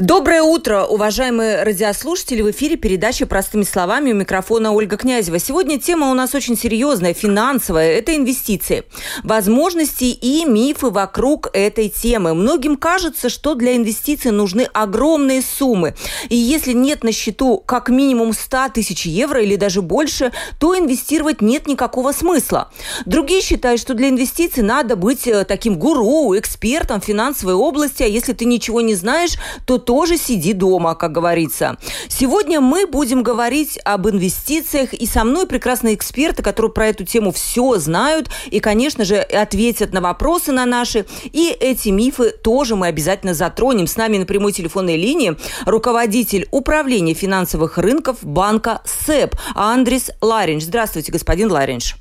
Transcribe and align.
Доброе 0.00 0.40
утро, 0.40 0.84
уважаемые 0.84 1.62
радиослушатели. 1.62 2.40
В 2.40 2.50
эфире 2.52 2.76
передача 2.76 3.26
«Простыми 3.26 3.64
словами» 3.64 4.12
у 4.12 4.14
микрофона 4.14 4.72
Ольга 4.72 4.96
Князева. 4.96 5.38
Сегодня 5.38 5.78
тема 5.78 6.10
у 6.10 6.14
нас 6.14 6.34
очень 6.34 6.56
серьезная, 6.56 7.12
финансовая. 7.12 7.98
Это 7.98 8.16
инвестиции. 8.16 8.84
Возможности 9.24 10.04
и 10.04 10.46
мифы 10.46 10.88
вокруг 10.88 11.50
этой 11.52 11.90
темы. 11.90 12.32
Многим 12.32 12.78
кажется, 12.78 13.28
что 13.28 13.54
для 13.54 13.76
инвестиций 13.76 14.30
нужны 14.30 14.66
огромные 14.72 15.42
суммы. 15.42 15.94
И 16.30 16.34
если 16.36 16.72
нет 16.72 17.04
на 17.04 17.12
счету 17.12 17.58
как 17.58 17.90
минимум 17.90 18.32
100 18.32 18.70
тысяч 18.72 19.04
евро 19.04 19.42
или 19.42 19.56
даже 19.56 19.82
больше, 19.82 20.32
то 20.58 20.78
инвестировать 20.78 21.42
нет 21.42 21.66
никакого 21.66 22.12
смысла. 22.12 22.72
Другие 23.04 23.42
считают, 23.42 23.78
что 23.78 23.92
для 23.92 24.08
инвестиций 24.08 24.62
надо 24.62 24.96
быть 24.96 25.26
э, 25.26 25.44
таким 25.44 25.78
гуру, 25.78 26.34
экспертом 26.38 27.02
в 27.02 27.04
финансовой 27.04 27.54
области, 27.54 28.02
а 28.02 28.06
если 28.06 28.32
ты 28.32 28.46
ничего 28.46 28.80
не 28.80 28.94
знаешь, 28.94 29.34
то 29.66 29.76
тоже 29.90 30.18
сиди 30.18 30.52
дома, 30.52 30.94
как 30.94 31.10
говорится. 31.10 31.76
Сегодня 32.06 32.60
мы 32.60 32.86
будем 32.86 33.24
говорить 33.24 33.76
об 33.84 34.08
инвестициях, 34.08 34.94
и 34.94 35.04
со 35.04 35.24
мной 35.24 35.48
прекрасные 35.48 35.96
эксперты, 35.96 36.44
которые 36.44 36.70
про 36.70 36.86
эту 36.86 37.04
тему 37.04 37.32
все 37.32 37.76
знают, 37.78 38.30
и, 38.52 38.60
конечно 38.60 39.04
же, 39.04 39.16
ответят 39.16 39.92
на 39.92 40.00
вопросы 40.00 40.52
на 40.52 40.64
наши, 40.64 41.06
и 41.24 41.48
эти 41.48 41.88
мифы 41.88 42.30
тоже 42.30 42.76
мы 42.76 42.86
обязательно 42.86 43.34
затронем. 43.34 43.88
С 43.88 43.96
нами 43.96 44.18
на 44.18 44.26
прямой 44.26 44.52
телефонной 44.52 44.96
линии 44.96 45.36
руководитель 45.66 46.46
управления 46.52 47.14
финансовых 47.14 47.76
рынков 47.76 48.18
банка 48.22 48.82
СЭП 48.84 49.34
Андрис 49.56 50.12
Ларинч. 50.20 50.62
Здравствуйте, 50.62 51.10
господин 51.10 51.50
Ларинч. 51.50 51.96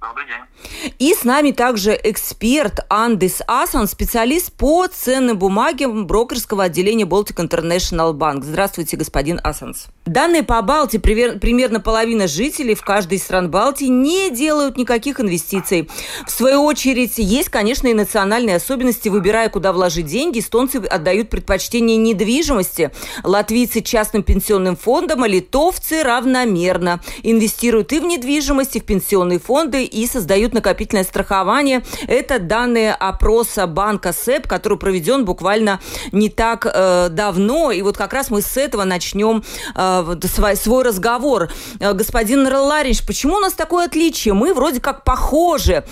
Добрый 0.00 0.26
день. 0.26 0.92
И 0.98 1.12
с 1.12 1.24
нами 1.24 1.50
также 1.50 1.98
эксперт 2.04 2.80
Андис 2.88 3.42
Асан, 3.48 3.88
специалист 3.88 4.52
по 4.52 4.86
ценным 4.86 5.38
бумагам 5.38 6.06
брокерского 6.06 6.64
отделения 6.64 7.04
Baltic 7.04 7.36
International 7.36 8.12
Bank. 8.12 8.44
Здравствуйте, 8.44 8.96
господин 8.96 9.40
Асанс. 9.42 9.88
Данные 10.08 10.42
по 10.42 10.62
Балтии, 10.62 10.96
примерно 10.96 11.80
половина 11.80 12.26
жителей 12.26 12.74
в 12.74 12.82
каждой 12.82 13.18
из 13.18 13.24
стран 13.24 13.50
Балтии 13.50 13.86
не 13.86 14.30
делают 14.30 14.78
никаких 14.78 15.20
инвестиций. 15.20 15.88
В 16.26 16.30
свою 16.30 16.64
очередь, 16.64 17.18
есть, 17.18 17.50
конечно, 17.50 17.88
и 17.88 17.94
национальные 17.94 18.56
особенности. 18.56 19.10
Выбирая, 19.10 19.50
куда 19.50 19.72
вложить 19.72 20.06
деньги, 20.06 20.38
эстонцы 20.38 20.76
отдают 20.76 21.28
предпочтение 21.28 21.98
недвижимости. 21.98 22.90
Латвийцы 23.22 23.82
частным 23.82 24.22
пенсионным 24.22 24.76
фондам, 24.76 25.24
а 25.24 25.28
литовцы 25.28 26.02
равномерно. 26.02 27.00
Инвестируют 27.22 27.92
и 27.92 28.00
в 28.00 28.04
недвижимость, 28.04 28.76
и 28.76 28.80
в 28.80 28.84
пенсионные 28.84 29.38
фонды, 29.38 29.84
и 29.84 30.06
создают 30.06 30.54
накопительное 30.54 31.04
страхование. 31.04 31.84
Это 32.06 32.38
данные 32.38 32.94
опроса 32.94 33.66
банка 33.66 34.14
СЭП, 34.14 34.46
который 34.46 34.78
проведен 34.78 35.26
буквально 35.26 35.80
не 36.12 36.30
так 36.30 36.66
э, 36.66 37.08
давно. 37.10 37.72
И 37.72 37.82
вот 37.82 37.98
как 37.98 38.14
раз 38.14 38.30
мы 38.30 38.40
с 38.40 38.56
этого 38.56 38.84
начнем 38.84 39.44
э, 39.74 39.97
свой, 40.26 40.56
свой 40.56 40.84
разговор. 40.84 41.48
Э, 41.80 41.92
господин 41.92 42.46
Ларич, 42.46 43.06
почему 43.06 43.36
у 43.36 43.40
нас 43.40 43.52
такое 43.52 43.86
отличие? 43.86 44.34
Мы 44.34 44.54
вроде 44.54 44.80
как 44.80 45.04
похожи. 45.04 45.84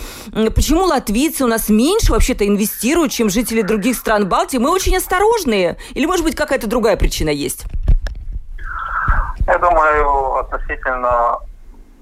Почему 0.55 0.85
латвийцы 0.85 1.45
у 1.45 1.49
нас 1.49 1.69
меньше 1.69 2.13
вообще-то 2.13 2.47
инвестируют, 2.47 3.13
чем 3.13 3.31
жители 3.31 3.63
других 3.63 3.97
стран 3.97 4.29
Балтии? 4.29 4.59
Мы 4.59 4.71
очень 4.71 4.97
осторожные. 4.97 5.77
Или, 5.93 6.07
может 6.07 6.25
быть, 6.25 6.35
какая-то 6.35 6.67
другая 6.67 6.97
причина 6.97 7.31
есть? 7.31 7.65
Я 9.47 9.59
думаю, 9.59 10.37
относительно 10.39 11.39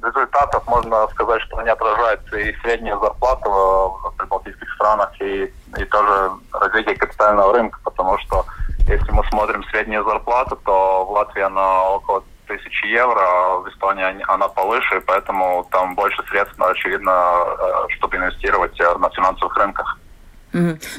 результатов 0.02 0.66
можно 0.66 1.08
сказать, 1.08 1.40
что 1.42 1.58
они 1.58 1.70
отражаются 1.70 2.36
и 2.36 2.54
средняя 2.62 2.98
зарплата 2.98 3.48
в 3.48 4.14
прибалтийских 4.16 4.72
странах, 4.74 5.10
и, 5.20 5.52
и 5.76 5.84
тоже 5.86 6.30
развитие 6.52 6.96
капитального 6.96 7.52
рынка, 7.54 7.78
потому 7.84 8.18
что 8.18 8.44
если 8.86 9.10
мы 9.12 9.24
смотрим 9.30 9.64
среднюю 9.64 10.04
зарплату, 10.04 10.58
то 10.64 11.04
в 11.06 11.10
Латвии 11.12 11.42
она 11.42 11.90
около 11.90 12.24
тысячи 12.46 12.86
евро, 12.86 13.20
а 13.20 13.56
в 13.58 13.68
Эстонии 13.68 14.22
она 14.28 14.48
повыше, 14.48 15.00
поэтому 15.06 15.66
там 15.70 15.94
больше 15.94 16.22
средств, 16.28 16.60
очевидно, 16.60 17.10
э, 17.10 17.94
чтобы 17.96 18.16
инвестировать 18.16 18.78
э, 18.80 18.98
на 18.98 19.08
финансовых 19.10 19.56
рынках. 19.56 19.98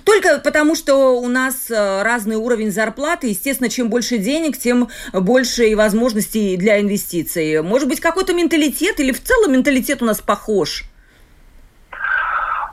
Только 0.03 0.39
потому, 0.43 0.75
что 0.75 1.17
у 1.17 1.27
нас 1.29 1.71
э, 1.71 2.03
разный 2.03 2.35
уровень 2.35 2.71
зарплаты, 2.71 3.27
естественно, 3.27 3.69
чем 3.69 3.89
больше 3.89 4.17
денег, 4.17 4.57
тем 4.57 4.89
больше 5.13 5.67
и 5.67 5.75
возможностей 5.75 6.57
для 6.57 6.81
инвестиций. 6.81 7.61
Может 7.61 7.87
быть, 7.87 8.01
какой-то 8.01 8.33
менталитет 8.33 8.99
или 8.99 9.13
в 9.13 9.23
целом 9.23 9.53
менталитет 9.53 10.01
у 10.01 10.05
нас 10.05 10.19
похож? 10.19 10.83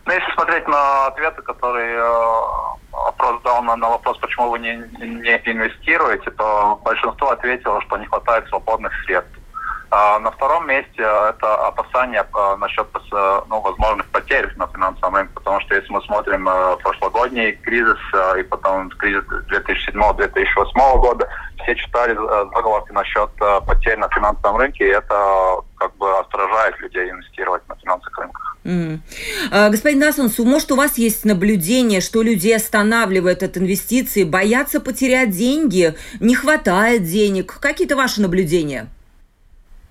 Ну, 0.04 0.12
если 0.12 0.32
смотреть 0.34 0.66
на 0.66 1.06
ответы, 1.06 1.42
которые 1.42 2.02
э, 3.22 3.32
опрос 3.32 3.42
дал 3.44 3.62
на, 3.62 3.76
на 3.76 3.88
вопрос, 3.88 4.18
почему 4.18 4.50
вы 4.50 4.58
не, 4.58 4.74
не 4.98 5.36
инвестируете, 5.46 6.30
то 6.30 6.80
большинство 6.84 7.30
ответило, 7.30 7.80
что 7.82 7.96
не 7.96 8.06
хватает 8.06 8.48
свободных 8.48 8.92
средств. 9.04 9.41
А 9.94 10.18
на 10.20 10.30
втором 10.30 10.66
месте 10.68 11.02
это 11.02 11.66
опасения 11.66 12.26
а, 12.32 12.56
насчет 12.56 12.86
э, 12.94 13.40
ну, 13.46 13.60
возможных 13.60 14.06
потерь 14.06 14.50
на 14.56 14.66
финансовом 14.66 15.16
рынке, 15.16 15.34
потому 15.34 15.60
что 15.60 15.74
если 15.74 15.92
мы 15.92 16.00
смотрим 16.00 16.48
э, 16.48 16.76
прошлогодний 16.82 17.52
кризис 17.52 17.98
э, 18.14 18.40
и 18.40 18.42
потом 18.42 18.88
кризис 18.88 19.22
2007-2008 19.50 20.98
года, 20.98 21.28
все 21.62 21.74
читали 21.74 22.14
заголовки 22.14 22.90
насчет 22.92 23.28
потерь 23.66 23.98
на 23.98 24.08
финансовом 24.08 24.56
рынке, 24.56 24.86
и 24.86 24.92
это 24.92 25.60
как 25.76 25.94
бы 25.98 26.10
отражает 26.20 26.80
людей 26.80 27.10
инвестировать 27.10 27.68
на 27.68 27.76
финансовых 27.76 28.18
рынках. 28.18 28.56
Mm. 28.64 29.68
Господин 29.70 29.98
Насонсу, 29.98 30.46
может, 30.46 30.72
у 30.72 30.76
вас 30.76 30.96
есть 30.96 31.26
наблюдение, 31.26 32.00
что 32.00 32.22
людей 32.22 32.56
останавливает 32.56 33.42
от 33.42 33.58
инвестиций, 33.58 34.24
боятся 34.24 34.80
потерять 34.80 35.30
деньги, 35.30 35.94
не 36.18 36.34
хватает 36.34 37.02
денег? 37.04 37.58
Какие-то 37.60 37.94
ваши 37.94 38.22
наблюдения? 38.22 38.88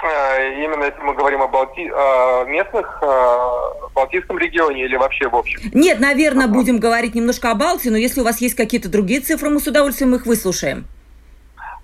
Э, 0.03 0.63
именно 0.63 0.85
если 0.85 0.99
мы 1.01 1.13
говорим 1.13 1.41
о, 1.41 1.47
Балти... 1.47 1.87
о 1.93 2.43
местных, 2.45 3.01
о 3.03 3.75
э, 3.85 3.93
Балтийском 3.93 4.37
регионе 4.39 4.85
или 4.85 4.95
вообще 4.95 5.27
в 5.29 5.35
общем? 5.35 5.59
Нет, 5.73 5.99
наверное, 5.99 6.45
ага. 6.45 6.53
будем 6.53 6.79
говорить 6.79 7.13
немножко 7.13 7.51
о 7.51 7.55
Балтии, 7.55 7.89
но 7.89 7.97
если 7.97 8.21
у 8.21 8.23
вас 8.23 8.41
есть 8.41 8.55
какие-то 8.55 8.89
другие 8.89 9.19
цифры, 9.19 9.49
мы 9.49 9.59
с 9.59 9.67
удовольствием 9.67 10.15
их 10.15 10.25
выслушаем. 10.25 10.85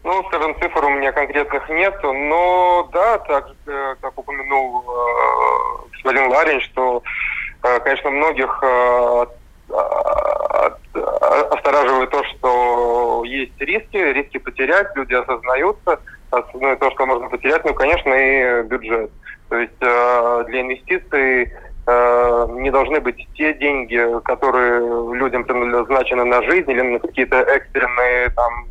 Ну, 0.04 0.24
скажем, 0.28 0.56
цифр 0.60 0.86
у 0.86 0.90
меня 0.90 1.12
конкретных 1.12 1.70
нет, 1.70 1.94
но 2.02 2.90
да, 2.92 3.20
так 3.20 3.52
э, 3.68 3.96
как 4.02 4.18
упомянул 4.18 4.84
э, 4.88 5.92
господин 5.92 6.32
Ларин, 6.32 6.62
что, 6.62 7.04
э, 7.64 7.80
конечно, 7.82 8.10
многих 8.10 8.64
э, 8.64 9.26
останавливает 11.52 12.10
то, 12.10 12.24
что 12.24 13.24
есть 13.26 13.60
риски, 13.60 13.98
риски 13.98 14.38
потерять, 14.40 14.88
люди 14.96 15.14
осознаются– 15.14 16.00
основное 16.32 16.76
то, 16.76 16.92
что 16.92 17.06
можно 17.06 17.30
потерять, 17.30 17.64
ну, 17.66 17.74
конечно, 17.74 18.14
и 18.14 18.64
бюджет. 18.64 19.12
То 19.50 19.58
есть 19.58 19.82
э, 19.82 20.44
для 20.48 20.62
инвестиций 20.62 21.54
э, 21.88 22.48
не 22.52 22.70
должны 22.70 23.00
быть 23.00 23.28
те 23.36 23.54
деньги, 23.54 24.02
которые 24.24 24.82
людям 25.16 25.46
предназначены 25.46 26.26
на 26.26 26.42
жизнь 26.44 26.70
или 26.70 26.82
на 26.82 27.00
какие-то 27.00 27.38
экстренные 27.38 28.30
там 28.30 28.68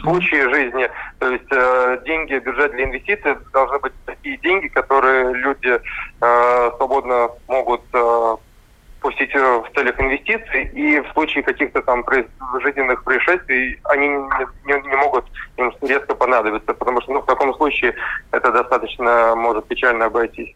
случаи 0.00 0.52
жизни. 0.52 0.88
То 1.18 1.30
есть 1.30 1.52
э, 1.52 1.98
деньги, 2.04 2.38
бюджет 2.38 2.72
для 2.72 2.84
инвестиций 2.84 3.36
должны 3.52 3.78
быть 3.78 3.92
такие 4.04 4.36
деньги, 4.38 4.68
которые 4.68 5.32
люди 5.34 5.78
э, 6.20 6.70
свободно 6.76 7.30
могут 7.46 7.82
э, 7.92 8.36
пустить 9.06 9.32
в 9.32 9.66
целях 9.72 10.00
инвестиций, 10.00 10.68
и 10.74 10.98
в 10.98 11.12
случае 11.12 11.44
каких-то 11.44 11.80
там 11.82 12.04
жизненных 12.60 13.04
происшествий 13.04 13.78
они 13.84 14.08
не, 14.08 14.46
не, 14.66 14.88
не 14.88 14.96
могут 14.96 15.24
им 15.58 15.72
резко 15.82 16.16
понадобиться, 16.16 16.74
потому 16.74 17.00
что 17.02 17.12
ну, 17.12 17.20
в 17.20 17.26
таком 17.26 17.54
случае 17.54 17.94
это 18.32 18.50
достаточно 18.50 19.34
может 19.36 19.66
печально 19.66 20.06
обойтись. 20.06 20.54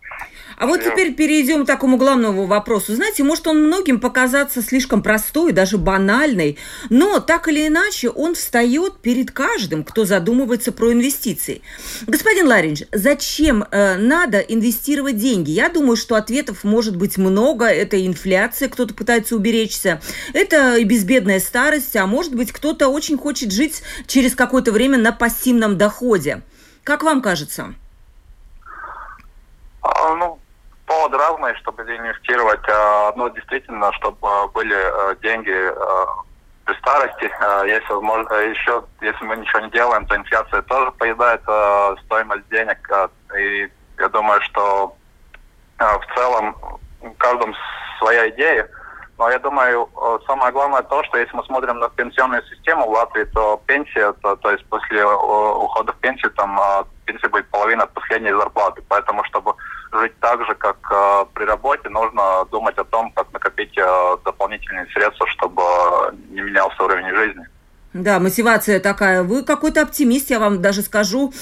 А 0.59 0.67
вот 0.67 0.83
теперь 0.83 1.15
перейдем 1.15 1.65
к 1.65 1.67
такому 1.67 1.97
главному 1.97 2.47
вопросу. 2.47 2.93
Знаете, 2.93 3.23
может 3.23 3.47
он 3.47 3.67
многим 3.67 4.01
показаться 4.01 4.63
слишком 4.63 5.03
простой, 5.03 5.53
даже 5.53 5.79
банальный, 5.79 6.59
но 6.91 7.21
так 7.21 7.49
или 7.49 7.69
иначе 7.69 8.11
он 8.11 8.35
встает 8.35 9.01
перед 9.01 9.31
каждым, 9.31 9.85
кто 9.85 10.05
задумывается 10.05 10.73
про 10.73 10.93
инвестиции. 10.93 11.63
Господин 12.07 12.49
Ларинж, 12.49 12.83
зачем 12.93 13.65
э, 13.71 13.97
надо 13.97 14.41
инвестировать 14.41 15.17
деньги? 15.17 15.51
Я 15.51 15.69
думаю, 15.69 15.97
что 15.97 16.17
ответов 16.17 16.65
может 16.65 16.97
быть 16.97 17.17
много. 17.17 17.67
Это 17.67 18.05
инфляция, 18.05 18.40
кто-то 18.49 18.95
пытается 18.95 19.37
уберечься. 19.37 20.01
Это 20.33 20.77
и 20.77 20.85
безбедная 20.85 21.41
старость, 21.41 21.97
а 21.97 22.07
может 22.07 22.35
быть 22.35 22.53
кто-то 22.53 22.89
очень 22.89 23.19
хочет 23.19 23.53
жить 23.53 23.83
через 24.07 24.35
какое-то 24.35 24.73
время 24.73 24.99
на 24.99 25.13
пассивном 25.13 25.77
доходе. 25.77 26.43
Как 26.85 27.03
вам 27.03 27.23
кажется? 27.23 27.75
А, 29.83 30.15
ну, 30.15 30.39
поводы 30.87 31.17
разные, 31.17 31.55
чтобы 31.57 31.83
инвестировать. 31.83 32.67
А, 32.69 33.09
одно 33.09 33.29
действительно, 33.29 33.93
чтобы 33.95 34.49
были 34.55 34.77
э, 34.77 35.17
деньги 35.23 35.55
при 36.65 36.75
старости, 36.77 37.25
если, 37.67 37.93
возможно, 37.93 38.33
еще, 38.35 38.85
если 39.01 39.25
мы 39.25 39.37
ничего 39.37 39.61
не 39.61 39.71
делаем, 39.71 40.07
то 40.07 40.15
инфляция 40.15 40.63
тоже 40.63 40.93
поедает 40.93 41.43
стоимость 42.05 42.49
денег. 42.49 42.79
И 43.37 43.69
я 43.99 44.09
думаю, 44.09 44.41
что 44.43 44.95
в 45.79 46.15
целом 46.15 46.57
каждом 47.19 47.55
своя 47.99 48.29
идея. 48.31 48.69
Но 49.19 49.29
я 49.29 49.39
думаю, 49.39 49.91
самое 50.27 50.51
главное 50.51 50.83
то, 50.83 51.05
что 51.05 51.19
если 51.19 51.37
мы 51.37 51.45
смотрим 51.45 51.79
на 51.79 51.91
пенсионную 51.91 52.43
систему 52.45 52.87
в 52.87 52.91
Латвии, 52.91 53.25
то 53.25 53.63
пенсия, 53.67 54.13
то, 54.23 54.35
то 54.37 54.51
есть 54.51 54.65
после 54.71 55.05
ухода 55.05 55.93
в 55.93 55.97
пенсию, 55.97 56.31
там 56.31 56.59
пенсия 57.05 57.29
будет 57.29 57.47
половина 57.51 57.83
от 57.83 57.93
последней 57.93 58.33
зарплаты. 58.33 58.83
Поэтому, 58.89 59.23
чтобы 59.25 59.53
жить 59.93 60.19
так 60.21 60.45
же, 60.47 60.55
как 60.55 60.77
э, 60.91 61.25
при 61.35 61.45
работе, 61.45 61.89
нужно 61.89 62.45
думать 62.51 62.79
о 62.79 62.85
том, 62.85 63.11
как 63.13 63.33
накопить 63.33 63.77
э, 63.77 64.17
дополнительные 64.25 64.87
средства, 64.87 65.27
чтобы 65.27 65.63
не 66.31 66.41
менялся 66.41 66.83
уровень 66.83 67.15
жизни. 67.15 67.47
Да, 67.93 68.21
мотивация 68.21 68.79
такая. 68.79 69.25
Вы 69.25 69.43
какой-то 69.43 69.83
оптимист, 69.83 70.31
я 70.31 70.39
вам 70.39 70.63
даже 70.63 70.83
скажу. 70.83 71.35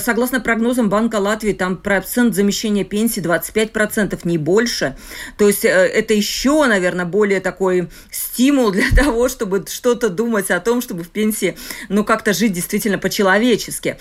Согласно 0.00 0.38
прогнозам 0.38 0.90
Банка 0.90 1.16
Латвии, 1.16 1.54
там 1.54 1.78
процент 1.78 2.34
замещения 2.34 2.84
пенсии 2.84 3.22
25%, 3.22 4.20
не 4.24 4.36
больше. 4.36 4.98
То 5.38 5.48
есть 5.48 5.64
э, 5.64 5.68
это 5.68 6.12
еще, 6.12 6.66
наверное, 6.66 7.06
более 7.06 7.40
такой 7.40 7.88
стимул 8.10 8.70
для 8.70 8.84
того, 8.94 9.30
чтобы 9.30 9.64
что-то 9.66 10.10
думать 10.10 10.50
о 10.50 10.60
том, 10.60 10.82
чтобы 10.82 11.04
в 11.04 11.08
пенсии, 11.08 11.56
ну, 11.88 12.04
как-то 12.04 12.34
жить 12.34 12.52
действительно 12.52 12.98
по-человечески. 12.98 13.96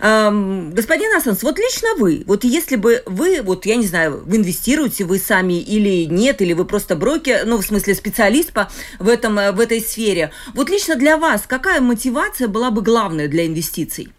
Эм, 0.00 0.72
господин 0.72 1.16
Асанс, 1.16 1.44
вот 1.44 1.56
лично 1.60 1.90
вы, 1.98 2.24
вот 2.26 2.42
если 2.42 2.74
бы 2.74 3.04
вы, 3.06 3.42
вот 3.42 3.64
я 3.64 3.76
не 3.76 3.86
знаю, 3.86 4.24
вы 4.26 4.38
инвестируете 4.38 5.04
вы 5.04 5.20
сами 5.20 5.60
или 5.60 6.06
нет, 6.06 6.42
или 6.42 6.52
вы 6.52 6.64
просто 6.64 6.96
брокер, 6.96 7.46
ну, 7.46 7.58
в 7.58 7.64
смысле 7.64 7.94
специалист 7.94 8.52
по, 8.52 8.68
в, 8.98 9.08
этом, 9.08 9.38
э, 9.38 9.52
в 9.52 9.60
этой 9.60 9.80
сфере, 9.80 10.32
вот 10.54 10.68
лично 10.68 10.96
для 10.96 11.16
вас 11.16 11.43
какая 11.46 11.80
мотивация 11.80 12.48
была 12.48 12.70
бы 12.70 12.82
главная 12.82 13.28
для 13.28 13.46
инвестиций? 13.46 14.12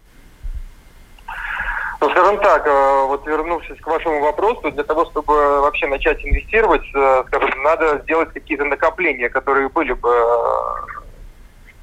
Ну, 2.00 2.10
скажем 2.10 2.38
так, 2.38 2.66
э, 2.66 3.06
вот 3.06 3.26
вернувшись 3.26 3.80
к 3.80 3.86
вашему 3.86 4.20
вопросу, 4.20 4.70
для 4.70 4.84
того, 4.84 5.06
чтобы 5.06 5.32
вообще 5.60 5.86
начать 5.86 6.22
инвестировать, 6.24 6.84
э, 6.94 7.24
скажем, 7.28 7.62
надо 7.62 8.00
сделать 8.04 8.32
какие-то 8.32 8.64
накопления, 8.64 9.28
которые 9.30 9.68
были 9.70 9.92
бы 9.94 10.10
э, 10.10 11.05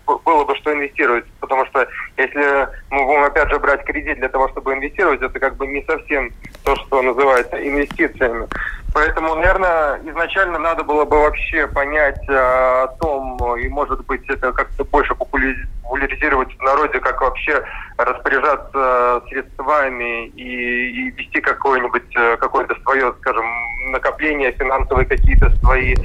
было 0.05 0.43
бы 0.45 0.55
что 0.57 0.73
инвестировать, 0.73 1.25
потому 1.39 1.65
что 1.67 1.87
если 2.17 2.67
мы 2.89 3.05
будем 3.05 3.23
опять 3.23 3.49
же 3.49 3.59
брать 3.59 3.83
кредит 3.85 4.17
для 4.17 4.29
того, 4.29 4.49
чтобы 4.49 4.73
инвестировать, 4.73 5.21
это 5.21 5.39
как 5.39 5.55
бы 5.55 5.67
не 5.67 5.83
совсем 5.83 6.31
то, 6.63 6.75
что 6.75 7.01
называется 7.01 7.55
инвестициями. 7.57 8.47
Поэтому, 8.93 9.33
наверное, 9.33 9.99
изначально 10.05 10.59
надо 10.59 10.83
было 10.83 11.03
бы 11.03 11.19
вообще 11.19 11.67
понять 11.67 12.19
э, 12.29 12.33
о 12.33 12.87
том, 12.99 13.57
и, 13.57 13.67
может 13.67 14.05
быть, 14.05 14.29
это 14.29 14.51
как-то 14.51 14.83
больше 14.83 15.15
популяризировать 15.15 16.55
в 16.55 16.61
народе, 16.61 16.99
как 16.99 17.19
вообще 17.21 17.63
распоряжаться 17.97 19.23
средствами 19.29 20.27
и, 20.27 21.07
и 21.07 21.11
вести 21.11 21.41
какое-нибудь 21.41 22.15
э, 22.15 22.37
какое-то 22.37 22.75
свое, 22.81 23.11
скажем, 23.19 23.45
накопление, 23.91 24.51
финансовые 24.51 25.07
какие-то 25.07 25.49
свои 25.57 25.95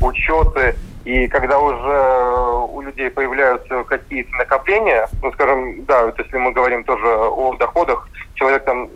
учеты. 0.00 0.74
И 1.04 1.28
когда 1.28 1.58
уже 1.58 2.66
у 2.72 2.80
людей 2.80 3.10
появляются 3.10 3.84
какие-то 3.84 4.34
накопления, 4.36 5.08
ну, 5.22 5.32
скажем, 5.32 5.84
да, 5.84 6.06
вот 6.06 6.18
если 6.18 6.38
мы 6.38 6.52
говорим 6.52 6.82
тоже 6.84 7.06
о 7.06 7.54
доходах, 7.56 8.08
человек 8.34 8.64
там 8.64 8.88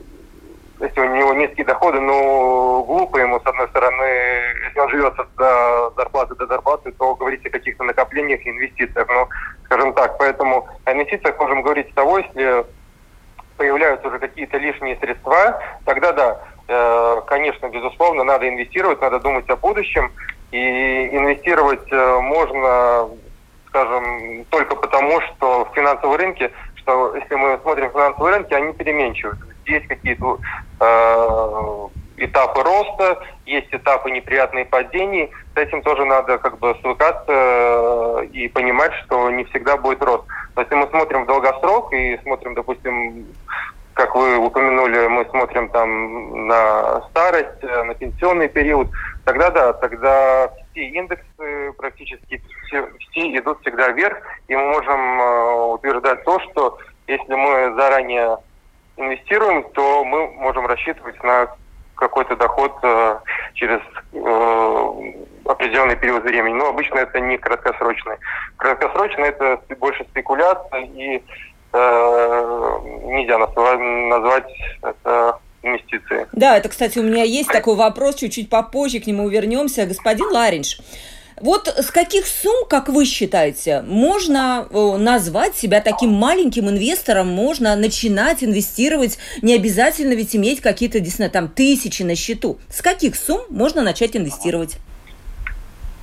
если 0.81 1.00
у 1.00 1.14
него 1.14 1.34
низкие 1.34 1.66
доходы, 1.66 2.00
ну, 2.00 2.84
глупо 2.84 3.16
ему, 3.19 3.40
с 3.40 3.46
одной 3.46 3.69
стороны, 3.69 4.05
если 4.64 4.78
он 4.78 4.88
живет 4.90 5.14
от 5.19 5.94
зарплаты 5.96 6.37
до 6.37 6.46
зарплаты, 6.46 6.93
то 6.93 7.14
говорить 7.16 7.44
о 7.46 7.50
каких-то 7.50 7.82
накоплениях 7.84 8.44
и 8.46 8.50
инвестициях. 8.50 9.08
Ну, 9.08 9.28
скажем 9.64 9.93
так, 9.94 10.16
поэтому 10.19 10.69
о 10.84 10.93
инвестициях 10.93 11.38
можем 11.38 11.62
говорить 11.62 11.90
с 11.90 11.94
того, 11.94 12.19
если 12.19 12.64
появляются 13.56 14.06
уже 14.06 14.20
какие-то 14.20 14.56
лишние 14.58 14.96
средства, 14.99 15.61
тогда 15.84 16.12
да, 16.12 16.40
э, 16.69 17.22
конечно, 17.26 17.69
безусловно, 17.69 18.22
надо 18.22 18.49
инвестировать, 18.49 19.00
надо 19.00 19.19
думать 19.19 19.50
о 19.50 19.56
будущем. 19.56 20.12
И 20.50 21.08
инвестировать 21.08 21.92
э, 21.92 22.20
можно, 22.20 23.08
скажем, 23.66 24.44
только 24.50 24.76
потому, 24.76 25.20
что 25.20 25.64
в 25.64 25.74
финансовом 25.74 26.16
рынке, 26.16 26.50
что 26.76 27.14
если 27.16 27.34
мы 27.34 27.58
смотрим 27.62 27.90
финансовые 27.90 28.36
рынки, 28.36 28.54
они 28.54 28.72
переменчивы 28.72 29.36
есть 29.68 29.86
какие-то 29.86 30.38
э, 30.80 31.88
этапы 32.16 32.62
роста, 32.62 33.22
есть 33.46 33.68
этапы 33.70 34.10
неприятные 34.10 34.64
падений. 34.64 35.30
С 35.54 35.58
этим 35.58 35.82
тоже 35.82 36.04
надо 36.04 36.38
как 36.38 36.58
бы 36.58 36.76
свыкаться 36.80 37.32
э, 37.32 38.26
и 38.32 38.48
понимать, 38.48 38.92
что 39.04 39.30
не 39.30 39.44
всегда 39.44 39.76
будет 39.76 40.02
рост. 40.02 40.24
Но 40.56 40.62
если 40.62 40.74
мы 40.74 40.86
смотрим 40.88 41.24
в 41.24 41.26
долгосрок 41.26 41.92
и 41.92 42.18
смотрим, 42.22 42.54
допустим, 42.54 43.26
как 43.98 44.14
вы 44.14 44.38
упомянули, 44.38 45.08
мы 45.08 45.24
смотрим 45.24 45.68
там 45.70 46.46
на 46.46 47.00
старость, 47.10 47.62
э, 47.62 47.82
на 47.82 47.94
пенсионный 47.94 48.48
период, 48.48 48.86
тогда 49.24 49.50
да, 49.50 49.72
тогда 49.72 50.52
все 50.70 50.86
индексы 50.86 51.72
практически 51.76 52.40
все, 52.66 52.88
все 53.00 53.36
идут 53.36 53.60
всегда 53.60 53.88
вверх, 53.88 54.18
и 54.46 54.54
мы 54.54 54.68
можем 54.68 55.20
э, 55.20 55.72
утверждать 55.74 56.22
то, 56.22 56.38
что 56.38 56.78
если 57.08 57.34
мы 57.34 57.74
заранее 57.74 58.38
инвестируем, 58.96 59.64
то 59.72 60.04
мы 60.04 60.28
можем 60.28 60.66
рассчитывать 60.68 61.20
на 61.24 61.48
какой-то 61.96 62.36
доход 62.36 62.78
э, 62.84 63.18
через 63.54 63.80
определенный 65.44 65.96
период 65.96 66.22
времени. 66.22 66.54
Но 66.54 66.68
обычно 66.68 66.98
это 66.98 67.18
не 67.18 67.36
краткосрочный. 67.36 68.18
Краткосрочно 68.58 69.24
это 69.24 69.60
больше 69.80 70.04
спекуляция 70.04 70.82
и 70.82 71.20
э, 71.78 72.78
нельзя 73.06 73.38
назвать 73.38 74.52
это 74.82 75.38
инвестиции. 75.62 76.26
Да, 76.32 76.56
это, 76.56 76.69
кстати, 76.69 76.98
у 76.98 77.02
меня 77.02 77.25
есть 77.25 77.48
такой 77.48 77.75
вопрос, 77.75 78.16
чуть-чуть 78.16 78.48
попозже 78.48 79.00
к 79.00 79.06
нему 79.06 79.28
вернемся. 79.28 79.86
Господин 79.86 80.30
Ларинш, 80.30 80.80
вот 81.40 81.69
с 81.69 81.90
каких 81.90 82.26
сумм, 82.26 82.66
как 82.69 82.88
вы 82.88 83.04
считаете, 83.04 83.82
можно 83.82 84.66
э, 84.70 84.96
назвать 84.96 85.56
себя 85.56 85.80
таким 85.80 86.10
маленьким 86.10 86.69
инвестором, 86.69 87.28
можно 87.28 87.76
начинать 87.76 88.42
инвестировать, 88.42 89.19
не 89.42 89.54
обязательно 89.54 90.14
ведь 90.14 90.34
иметь 90.34 90.60
какие-то, 90.60 91.00
действительно, 91.00 91.30
там 91.30 91.48
тысячи 91.48 92.02
на 92.02 92.16
счету. 92.16 92.58
С 92.69 92.82
каких 92.82 93.16
сумм 93.16 93.42
можно 93.50 93.82
начать 93.82 94.16
инвестировать? 94.16 94.76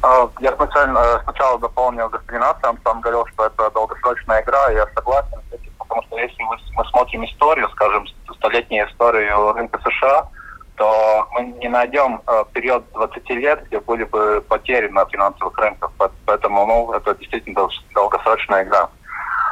А, 0.06 0.30
я 0.40 0.56
сначала, 0.56 1.18
э, 1.18 1.24
сначала 1.24 1.58
дополнил 1.58 2.10
господина, 2.10 2.56
он 2.64 2.78
сам 2.84 3.02
говорил, 3.02 3.26
что 3.26 3.48
это 3.48 3.72
долгосрочная 3.72 4.44
игра, 4.44 4.70
я 4.70 4.86
согласен 4.94 5.40
с 5.50 5.54
этим, 5.54 5.72
потому 5.80 6.04
что 6.04 6.20
если 6.20 6.44
мы 6.44 6.86
смотрим 6.92 7.26
историю, 7.26 7.68
скажем, 7.70 8.06
столетнюю 8.36 8.88
историю 8.88 9.54
рынка 9.54 9.80
США, 9.82 10.30
то 10.76 11.28
мы 11.32 11.46
не 11.60 11.70
найдем 11.70 12.22
э, 12.28 12.44
период 12.54 12.84
20 12.94 13.30
лет, 13.32 13.66
где 13.66 13.80
были 13.80 14.04
бы 14.04 14.46
потери 14.48 14.90
на 14.90 15.06
финансовых 15.06 15.58
рынках. 15.58 15.92
Поэтому 16.26 16.68
ну, 16.68 16.94
это 16.94 17.16
действительно 17.16 17.68
долгосрочная 17.96 18.64
игра. 18.64 18.90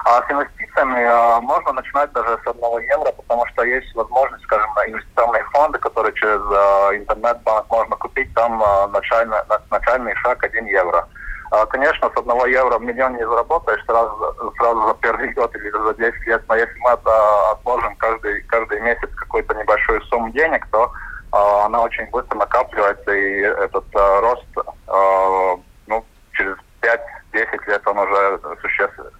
А 0.06 0.22
с 0.22 0.32
инвестициями 0.32 1.00
э, 1.00 1.40
можно 1.42 1.74
начинать 1.74 2.12
даже 2.12 2.38
с 2.44 2.48
одного 2.48 2.80
евро, 2.80 3.12
потому 3.12 3.46
что 3.48 3.64
есть 3.64 3.94
возможность, 3.96 4.44
скажем, 4.44 4.70
на 4.76 4.86
инвестиционные 4.88 5.44
фонды, 5.54 5.80
которые 5.80 6.14
через 6.16 6.42
э, 6.42 6.98
интернет-банк 6.98 7.70
можно 7.70 7.96
купить, 7.96 8.34
там 8.34 8.62
э, 8.62 8.88
начальный, 8.88 9.38
начальный 9.72 10.16
шаг 10.16 10.44
1 10.44 10.66
евро. 10.66 11.08
Э, 11.54 11.66
конечно, 11.68 12.10
с 12.14 12.18
одного 12.18 12.46
евро 12.48 12.80
миллион 12.80 13.16
не 13.16 13.26
заработаешь 13.26 13.84
сразу, 13.86 14.36
сразу 14.58 14.88
за 14.88 14.94
первый 14.96 15.32
год 15.34 15.56
или 15.56 15.70
за 15.70 15.94
10 15.94 16.28
лет, 16.28 16.44
но 16.50 16.56
если 16.56 16.80
мы 16.80 16.92
это 16.92 17.52
отложим 17.52 17.96
каждый, 17.96 18.42
каждый 18.44 18.82
месяц 18.82 19.10
какую-то 19.16 19.54
небольшую 19.56 20.02
сумму 20.04 20.30
денег, 20.32 20.68
то 20.72 20.92
а, 21.32 21.66
она 21.66 21.82
очень 21.82 22.06
быстро 22.12 22.38
накапливается, 22.38 23.12
и 23.12 23.40
этот 23.42 23.86
а, 23.96 24.22
рост 24.22 24.46
а, 24.88 25.56
ну, 25.88 26.06
через 26.34 26.56
5-10 26.82 27.68
лет 27.68 27.88
он 27.88 28.00
уже 28.00 28.40
существенный. 28.62 29.12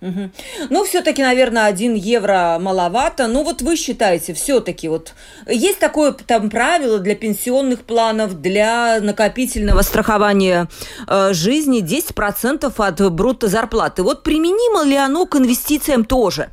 Угу. 0.00 0.30
Ну, 0.70 0.84
все-таки, 0.84 1.22
наверное, 1.22 1.66
один 1.66 1.94
евро 1.94 2.58
маловато. 2.60 3.26
Ну, 3.26 3.44
вот 3.44 3.60
вы 3.62 3.76
считаете, 3.76 4.32
все-таки 4.32 4.88
вот 4.88 5.14
есть 5.46 5.78
такое 5.78 6.12
там 6.12 6.48
правило 6.48 6.98
для 6.98 7.14
пенсионных 7.14 7.80
планов, 7.80 8.40
для 8.40 9.00
накопительного 9.00 9.82
страхования 9.82 10.68
э, 11.06 11.32
жизни 11.32 11.82
10% 11.82 12.72
от 12.76 13.12
брутто 13.12 13.48
зарплаты. 13.48 14.02
Вот 14.02 14.22
применимо 14.22 14.84
ли 14.84 14.96
оно 14.96 15.26
к 15.26 15.36
инвестициям 15.36 16.04
тоже? 16.04 16.48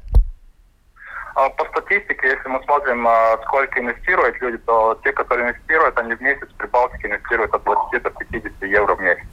А 1.35 1.49
по 1.49 1.65
статистике, 1.65 2.29
если 2.29 2.49
мы 2.49 2.63
смотрим, 2.63 3.07
а, 3.07 3.37
сколько 3.45 3.79
инвестируют 3.79 4.41
люди, 4.41 4.57
то 4.57 4.99
те, 5.03 5.13
которые 5.13 5.51
инвестируют, 5.51 5.95
они 5.99 6.15
в 6.15 6.21
месяц 6.21 6.47
при 6.57 6.65
Балтике 6.65 7.07
инвестируют 7.07 7.53
от 7.53 7.63
20 7.63 8.01
до 8.01 8.09
50 8.09 8.63
евро 8.63 8.95
в 8.95 8.99
месяц. 8.99 9.27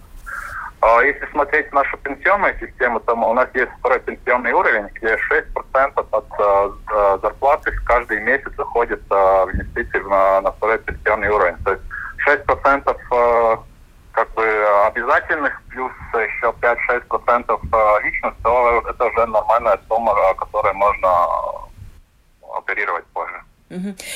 А 0.86 1.02
если 1.02 1.24
смотреть 1.30 1.72
нашу 1.72 1.96
пенсионную 1.96 2.54
систему, 2.60 3.00
то 3.00 3.14
у 3.14 3.32
нас 3.32 3.48
есть 3.54 3.72
второй 3.78 4.00
пенсионный 4.00 4.52
уровень, 4.52 4.86
где 4.96 5.16
6% 5.16 6.06
от 6.10 7.22
зарплаты 7.22 7.72
каждый 7.86 8.20
месяц 8.20 8.52
уходит 8.58 9.00
в 9.08 9.48
инвестиции 9.54 9.98
на, 10.00 10.52
второй 10.52 10.78
пенсионный 10.80 11.30
уровень. 11.30 11.56
То 11.64 11.70
есть 11.70 11.82
6% 12.28 13.64
как 14.12 14.34
бы 14.34 14.66
обязательных, 14.86 15.58
плюс 15.70 15.92
еще 16.12 16.52
5-6% 16.60 18.02
личных, 18.02 18.34
то 18.42 18.82
это 18.86 19.04
уже 19.06 19.24
нормальная 19.24 19.80
сумма, 19.88 20.14
которой 20.34 20.74
можно 20.74 21.08
оперировать 22.58 23.06
позже. 23.14 23.40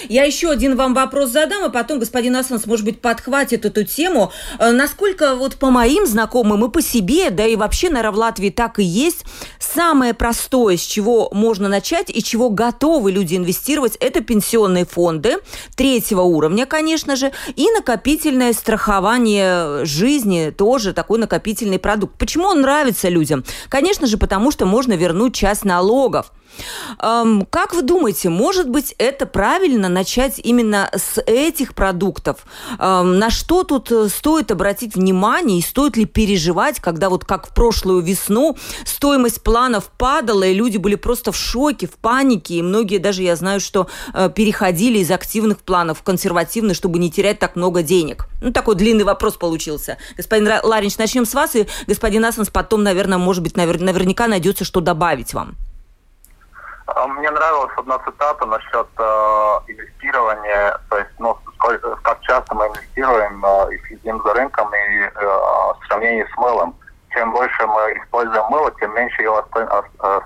Я 0.09 0.25
еще 0.25 0.51
один 0.51 0.77
вам 0.77 0.95
вопрос 0.95 1.31
задам, 1.31 1.65
а 1.65 1.69
потом 1.71 1.99
господин 1.99 2.37
Асанс, 2.37 2.67
может 2.67 2.85
быть, 2.85 3.01
подхватит 3.01 3.65
эту 3.65 3.83
тему. 3.83 4.31
Э, 4.59 4.73
насколько 4.73 5.35
вот 5.35 5.57
по 5.57 5.71
моим 5.71 6.07
знакомым 6.07 6.67
и 6.67 6.71
по 6.71 6.83
себе, 6.83 7.31
да 7.31 7.47
и 7.47 7.57
вообще, 7.57 7.89
наверное, 7.89 8.13
в 8.13 8.19
Латвии 8.19 8.51
так 8.51 8.79
и 8.79 8.85
есть, 8.85 9.25
самое 9.59 10.13
простое, 10.13 10.77
с 10.77 10.83
чего 10.83 11.31
можно 11.33 11.69
начать 11.69 12.11
и 12.11 12.23
чего 12.23 12.51
готовы 12.51 13.11
люди 13.11 13.37
инвестировать, 13.37 13.97
это 14.01 14.21
пенсионные 14.21 14.85
фонды 14.85 15.39
третьего 15.77 16.23
уровня, 16.23 16.67
конечно 16.67 17.17
же, 17.17 17.33
и 17.57 17.71
накопительное 17.71 18.53
страхование 18.53 19.85
жизни, 19.87 20.51
тоже 20.57 20.93
такой 20.93 21.19
накопительный 21.19 21.79
продукт. 21.79 22.17
Почему 22.19 22.49
он 22.49 22.61
нравится 22.61 23.09
людям? 23.09 23.45
Конечно 23.71 24.07
же, 24.07 24.19
потому 24.19 24.51
что 24.51 24.67
можно 24.67 24.93
вернуть 24.93 25.35
часть 25.35 25.65
налогов. 25.65 26.33
Как 26.99 27.75
вы 27.75 27.83
думаете, 27.83 28.29
может 28.29 28.69
быть, 28.69 28.95
это 28.99 29.27
правильно 29.27 29.89
начать 29.89 30.39
именно 30.39 30.91
с 30.95 31.21
этих 31.21 31.75
продуктов? 31.75 32.45
На 32.79 33.31
что 33.31 33.65
тут 33.65 33.91
э, 33.93 34.09
стоит 34.09 34.51
обратить 34.51 34.95
внимание 34.95 35.59
и 35.59 35.63
стоит 35.63 35.97
ли 35.97 36.05
переживать, 36.07 36.81
когда 36.81 37.09
вот 37.09 37.25
как 37.25 37.49
в 37.49 37.55
прошлую 37.55 38.03
весну 38.03 38.57
стоимость 38.85 39.43
планов 39.43 39.91
падала, 39.97 40.43
и 40.43 40.55
люди 40.55 40.77
были 40.77 40.95
просто 40.95 41.33
в 41.33 41.37
шоке, 41.37 41.87
в 41.87 41.93
панике, 41.93 42.55
и 42.55 42.63
многие 42.63 42.99
даже, 42.99 43.23
я 43.23 43.37
знаю, 43.37 43.61
что 43.61 43.89
э, 44.15 44.31
переходили 44.35 44.99
из 44.99 45.11
активных 45.11 45.59
планов 45.59 46.01
в 46.01 46.03
консервативные, 46.03 46.75
чтобы 46.75 46.99
не 46.99 47.11
терять 47.11 47.39
так 47.39 47.57
много 47.57 47.83
денег. 47.83 48.27
Ну, 48.41 48.53
такой 48.53 48.75
длинный 48.75 49.05
вопрос 49.05 49.37
получился. 49.37 49.99
Господин 50.17 50.49
Ларинч, 50.63 50.97
начнем 50.99 51.27
с 51.27 51.35
вас, 51.35 51.55
и 51.57 51.67
господин 51.87 52.25
Асанс 52.25 52.51
потом, 52.51 52.83
наверное, 52.83 53.19
может 53.19 53.43
быть, 53.43 53.55
навер- 53.55 53.83
наверняка 53.83 54.27
найдется, 54.27 54.65
что 54.65 54.81
добавить 54.81 55.35
вам. 55.35 55.57
А, 56.95 57.07
мне 57.07 57.31
нравилась 57.31 57.73
одна 57.77 57.99
цитата 57.99 58.47
насчет 58.47 58.87
э, 58.97 59.03
инвестирования, 59.69 60.79
то 60.89 60.99
есть, 60.99 61.11
ну, 61.19 61.37
сколько, 61.57 61.97
как 61.97 62.21
часто 62.23 62.55
мы 62.55 62.67
инвестируем 62.69 63.45
э, 63.45 63.75
и 63.75 63.79
следим 63.87 64.23
за 64.23 64.33
рынком 64.33 64.75
и 64.75 65.01
э, 65.03 65.11
в 65.15 65.79
сравнении 65.87 66.25
с 66.25 66.37
мылом. 66.39 66.75
Чем 67.11 67.33
больше 67.33 67.67
мы 67.67 67.93
используем 67.99 68.45
мыло, 68.51 68.71
тем 68.81 68.95
меньше 68.95 69.23
его 69.23 69.45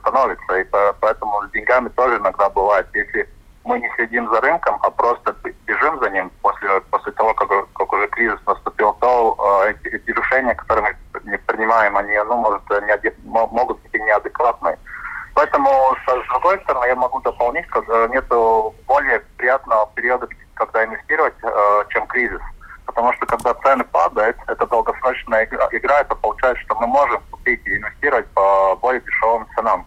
становится. 0.00 0.58
И 0.58 0.64
поэтому 1.00 1.42
с 1.44 1.50
деньгами 1.52 1.88
тоже 1.90 2.16
иногда 2.18 2.48
бывает. 2.50 2.86
Если 2.92 3.28
мы 3.64 3.78
не 3.78 3.88
следим 3.94 4.28
за 4.30 4.40
рынком, 4.40 4.78
а 4.82 4.90
просто 4.90 5.34
бежим 5.66 5.98
за 6.00 6.10
ним 6.10 6.30
после, 6.42 6.80
после 6.90 7.12
того, 7.12 7.34
как, 7.34 7.48
как 7.72 7.92
уже 7.92 8.08
кризис 8.08 8.38
наступил, 8.46 8.92
то 9.00 9.64
э, 9.64 9.70
эти, 9.70 9.94
эти 9.94 10.10
решения, 10.10 10.54
которые 10.54 10.96
мы 11.24 11.38
принимаем, 11.38 11.96
они 11.96 12.16
ну, 12.18 12.36
может, 12.36 12.62
не, 12.70 13.12
могут 13.24 13.80
быть 13.82 13.94
неадекватные. 13.94 14.78
Поэтому, 15.34 15.96
с 16.06 16.28
другой 16.28 16.60
стороны, 16.60 16.86
я 16.86 16.96
могу 16.96 17.20
дополнить, 17.20 17.66
когда 17.68 18.06
нет 18.08 18.26
более 18.86 19.20
приятного 19.36 19.90
периода, 19.94 20.28
когда 20.54 20.84
инвестировать, 20.84 21.34
э, 21.42 21.84
чем 21.88 22.06
кризис. 22.06 22.40
Потому 22.86 23.12
что 23.14 23.26
когда 23.26 23.54
цены 23.54 23.84
падают, 23.84 24.36
это 24.48 24.66
долгосрочная 24.66 25.44
игра, 25.44 26.00
это 26.00 26.14
получается, 26.14 26.62
что 26.64 26.74
мы 26.74 26.86
можем 26.86 27.22
купить 27.30 27.60
и 27.64 27.76
инвестировать 27.76 28.26
по 28.34 28.76
более 28.76 29.00
дешевым 29.00 29.46
ценам. 29.54 29.86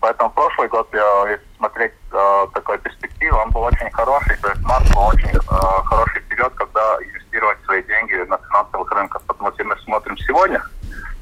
Поэтому 0.00 0.30
прошлый 0.30 0.66
год, 0.66 0.88
если 0.92 1.40
смотреть 1.56 1.92
э, 2.10 2.46
такой 2.54 2.76
перспективы, 2.78 3.38
он 3.38 3.50
был 3.50 3.62
очень 3.62 3.88
хороший. 3.92 4.36
То 4.38 4.48
есть 4.48 4.62
март 4.62 4.84
был 4.92 5.06
очень 5.06 5.28
э, 5.28 5.84
хороший 5.84 6.22
период, 6.22 6.52
когда 6.54 6.96
инвестировать 7.04 7.58
свои 7.64 7.82
деньги 7.84 8.14
на 8.28 8.36
финансовых 8.36 8.90
рынках. 8.90 9.22
Потому 9.28 9.52
что 9.52 9.62
если 9.62 9.74
мы 9.74 9.80
смотрим 9.84 10.18
сегодня, 10.18 10.60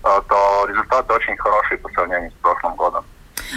э, 0.03 0.21
то 0.27 0.67
результаты 0.67 1.13
очень 1.13 1.37
хорошие 1.37 1.77
по 1.77 1.91
сравнению 1.91 2.31
с 2.31 2.35
прошлым 2.37 2.75
годом. 2.77 3.05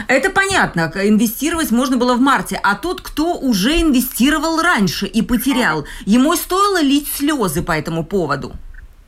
Это 0.08 0.30
понятно. 0.54 0.92
Инвестировать 1.08 1.72
можно 1.72 1.98
было 1.98 2.16
в 2.16 2.20
марте. 2.20 2.60
А 2.64 2.76
тот, 2.76 3.02
кто 3.02 3.36
уже 3.36 3.82
инвестировал 3.82 4.62
раньше 4.62 5.06
и 5.06 5.22
потерял, 5.22 5.86
ему 6.06 6.36
стоило 6.36 6.82
лить 6.82 7.12
слезы 7.12 7.64
по 7.64 7.72
этому 7.72 8.04
поводу? 8.04 8.52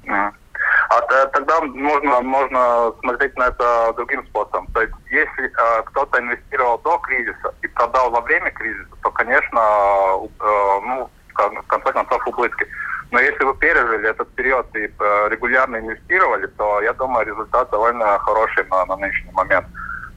А 0.07 1.25
тогда 1.27 1.61
можно, 1.61 2.21
можно 2.21 2.93
смотреть 3.01 3.35
на 3.37 3.47
это 3.47 3.93
другим 3.95 4.25
способом. 4.27 4.67
То 4.73 4.81
есть, 4.81 4.93
если 5.11 5.45
э, 5.45 5.83
кто-то 5.85 6.19
инвестировал 6.19 6.77
до 6.79 6.97
кризиса 6.99 7.53
и 7.61 7.67
продал 7.67 8.11
во 8.11 8.21
время 8.21 8.51
кризиса, 8.51 8.95
то, 9.01 9.11
конечно, 9.11 9.59
э, 9.59 10.79
ну, 10.85 11.09
в 11.33 11.67
конце 11.67 11.91
концов, 11.91 12.27
убытки. 12.27 12.67
Но 13.11 13.19
если 13.19 13.43
вы 13.43 13.55
пережили 13.55 14.09
этот 14.09 14.29
период 14.35 14.67
и 14.75 14.85
э, 14.87 15.27
регулярно 15.29 15.77
инвестировали, 15.77 16.47
то, 16.57 16.81
я 16.81 16.93
думаю, 16.93 17.25
результат 17.25 17.69
довольно 17.71 18.17
хороший 18.19 18.65
на, 18.69 18.85
на 18.85 18.95
нынешний 18.95 19.31
момент. 19.31 19.65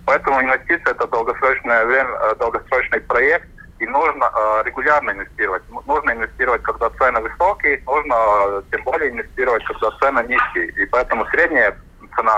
Поэтому 0.08 0.40
инвестиция 0.40 0.94
это 0.94 1.06
долгосрочное 1.06 1.84
время, 1.84 2.08
э, 2.08 2.34
долгосрочный 2.36 2.98
проект, 3.00 3.46
и 3.78 3.86
нужно 3.86 4.24
э, 4.24 4.62
регулярно 4.64 5.10
инвестировать. 5.10 5.62
Нужно 5.86 6.12
инвестировать, 6.12 6.62
когда 6.62 6.88
цены 6.88 7.20
высокие, 7.20 7.82
нужно 7.84 8.14
э, 8.14 8.62
тем 8.72 8.84
более 8.84 9.10
инвестировать, 9.10 9.62
когда 9.64 9.90
цены 10.00 10.24
низкие. 10.26 10.68
И 10.82 10.86
поэтому 10.86 11.26
средняя 11.26 11.76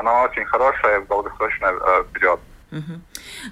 она 0.00 0.22
очень 0.22 0.44
хорошая 0.44 1.00
в 1.00 1.06
долгосрочный 1.06 1.68
э, 1.68 2.04
период. 2.12 2.40
Угу. 2.72 3.00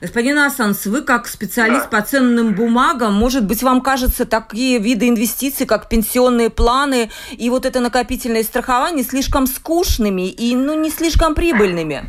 Господин 0.01 0.39
Асанс, 0.39 0.87
вы 0.87 1.03
как 1.03 1.27
специалист 1.27 1.91
да. 1.91 1.99
по 1.99 2.03
ценным 2.05 2.55
бумагам, 2.55 3.15
может 3.15 3.45
быть, 3.47 3.63
вам 3.63 3.81
кажется, 3.81 4.27
такие 4.27 4.79
виды 4.79 5.09
инвестиций, 5.09 5.67
как 5.67 5.89
пенсионные 5.89 6.51
планы 6.51 7.11
и 7.33 7.51
вот 7.51 7.67
это 7.67 7.81
накопительное 7.81 8.45
страхование 8.45 9.05
слишком 9.05 9.47
скучными 9.47 10.29
и 10.29 10.55
ну, 10.55 10.75
не 10.75 10.91
слишком 10.91 11.35
прибыльными? 11.35 12.09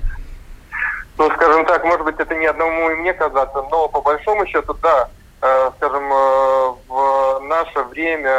ну, 1.19 1.29
скажем 1.31 1.65
так, 1.65 1.83
может 1.83 2.05
быть, 2.05 2.15
это 2.17 2.33
не 2.33 2.45
одному 2.45 2.89
и 2.91 2.95
мне 2.95 3.13
казаться, 3.13 3.61
но 3.69 3.89
по 3.89 4.01
большому 4.01 4.47
счету, 4.47 4.73
да, 4.81 5.09
э, 5.41 5.71
скажем, 5.75 6.03
э, 6.11 6.73
в 6.87 7.39
наше 7.41 7.83
время 7.89 8.33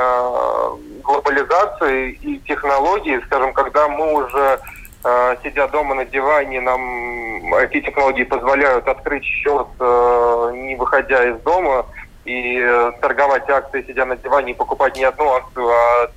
глобализации 1.02 2.12
и 2.12 2.38
технологий, 2.38 3.20
скажем, 3.26 3.52
когда 3.52 3.86
мы 3.86 4.14
уже 4.14 4.38
э, 4.38 4.58
сидя 5.42 5.68
дома 5.68 5.94
на 5.94 6.04
диване, 6.04 6.60
нам 6.60 7.54
эти 7.54 7.80
технологии 7.80 8.24
позволяют 8.24 8.86
открыть 8.86 9.24
счет, 9.24 9.66
э, 9.78 10.52
не 10.54 10.76
выходя 10.76 11.24
из 11.24 11.40
дома, 11.40 11.86
и 12.24 12.58
э, 12.60 12.92
торговать 13.00 13.48
акции, 13.48 13.84
сидя 13.86 14.04
на 14.04 14.16
диване, 14.16 14.52
и 14.52 14.54
покупать 14.54 14.96
не 14.96 15.04
одну 15.04 15.32
акцию, 15.32 15.68
а 15.68 16.10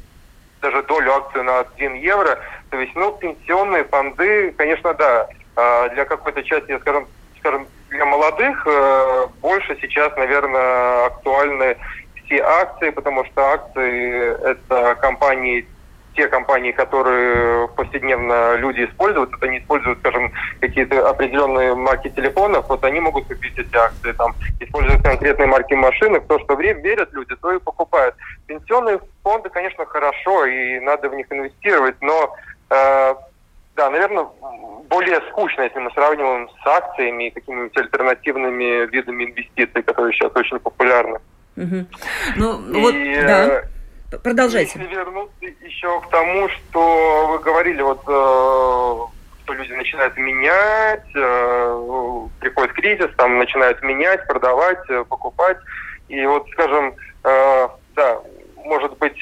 даже 0.62 0.84
долю 0.84 1.14
акцию 1.14 1.44
на 1.44 1.60
1 1.60 1.94
евро. 1.96 2.40
То 2.70 2.80
есть, 2.80 2.96
ну, 2.96 3.12
пенсионные 3.14 3.84
фонды, 3.84 4.52
конечно, 4.58 4.94
да, 4.94 5.28
а, 5.56 5.90
для 5.90 6.06
какой-то 6.06 6.44
части, 6.44 6.78
скажем, 6.80 7.08
скажем 7.40 7.68
для 7.90 8.06
молодых 8.06 8.66
э, 8.66 9.28
больше 9.42 9.78
сейчас, 9.80 10.16
наверное, 10.18 11.06
актуальны 11.06 11.78
все 12.26 12.42
акции, 12.42 12.90
потому 12.90 13.26
что 13.26 13.42
акции– 13.44 14.34
это 14.46 14.96
компании, 14.96 15.68
те 16.14 16.28
компании, 16.28 16.72
которые 16.72 17.68
повседневно 17.70 18.56
люди 18.56 18.86
используют, 18.86 19.34
это 19.34 19.48
не 19.48 19.60
используют, 19.60 20.00
скажем, 20.00 20.32
какие-то 20.60 21.10
определенные 21.10 21.76
марки 21.76 22.10
телефонов, 22.10 22.68
вот 22.70 22.84
они 22.84 23.00
могут 23.00 23.26
купить 23.26 23.58
эти 23.58 23.76
акции, 23.76 24.12
там, 24.14 24.36
используют 24.60 25.04
конкретные 25.04 25.48
марки 25.48 25.74
машины, 25.74 26.20
в 26.20 26.28
то, 26.28 26.40
что 26.40 26.56
верят 26.56 27.12
люди, 27.14 27.36
то 27.36 27.52
и 27.52 27.60
покупают. 27.60 28.16
Пенсионные 28.48 29.00
фонды, 29.24 29.50
конечно, 29.50 29.86
хорошо, 29.86 30.46
и 30.46 30.80
надо 30.80 31.10
в 31.10 31.16
них 31.16 31.28
инвестировать, 31.32 31.96
но 32.02 32.36
э, 32.70 33.16
да, 33.76 33.90
наверное, 33.90 34.28
более 34.90 35.20
скучно, 35.32 35.64
если 35.64 35.80
мы 35.80 35.92
сравниваем 35.92 36.50
с 36.50 36.68
акциями 36.68 37.28
и 37.28 37.32
какими-нибудь 37.32 37.76
альтернативными 37.78 38.86
видами 38.92 39.26
инвестиций, 39.26 39.82
которые 39.82 40.14
сейчас 40.14 40.32
очень 40.36 40.60
популярны. 40.60 41.20
Угу. 41.56 41.86
Ну, 42.38 42.74
и, 42.74 42.82
вот, 42.82 42.96
да. 43.28 43.64
Продолжайте. 44.22 44.80
Если 44.80 44.94
вернуться 44.96 45.46
еще 45.62 46.02
к 46.02 46.10
тому, 46.10 46.50
что 46.50 47.28
вы 47.28 47.40
говорили, 47.40 47.82
вот 47.82 48.02
э, 48.08 48.12
что 49.44 49.54
люди 49.54 49.72
начинают 49.74 50.16
менять, 50.18 51.06
э, 51.16 52.28
приходит 52.40 52.74
кризис, 52.74 53.10
там 53.18 53.38
начинают 53.38 53.82
менять, 53.82 54.26
продавать, 54.28 54.90
э, 54.90 55.04
покупать. 55.06 55.58
И 56.10 56.26
вот, 56.26 56.48
скажем, 56.52 56.94
да, 57.24 58.20
может 58.58 58.98
быть, 58.98 59.20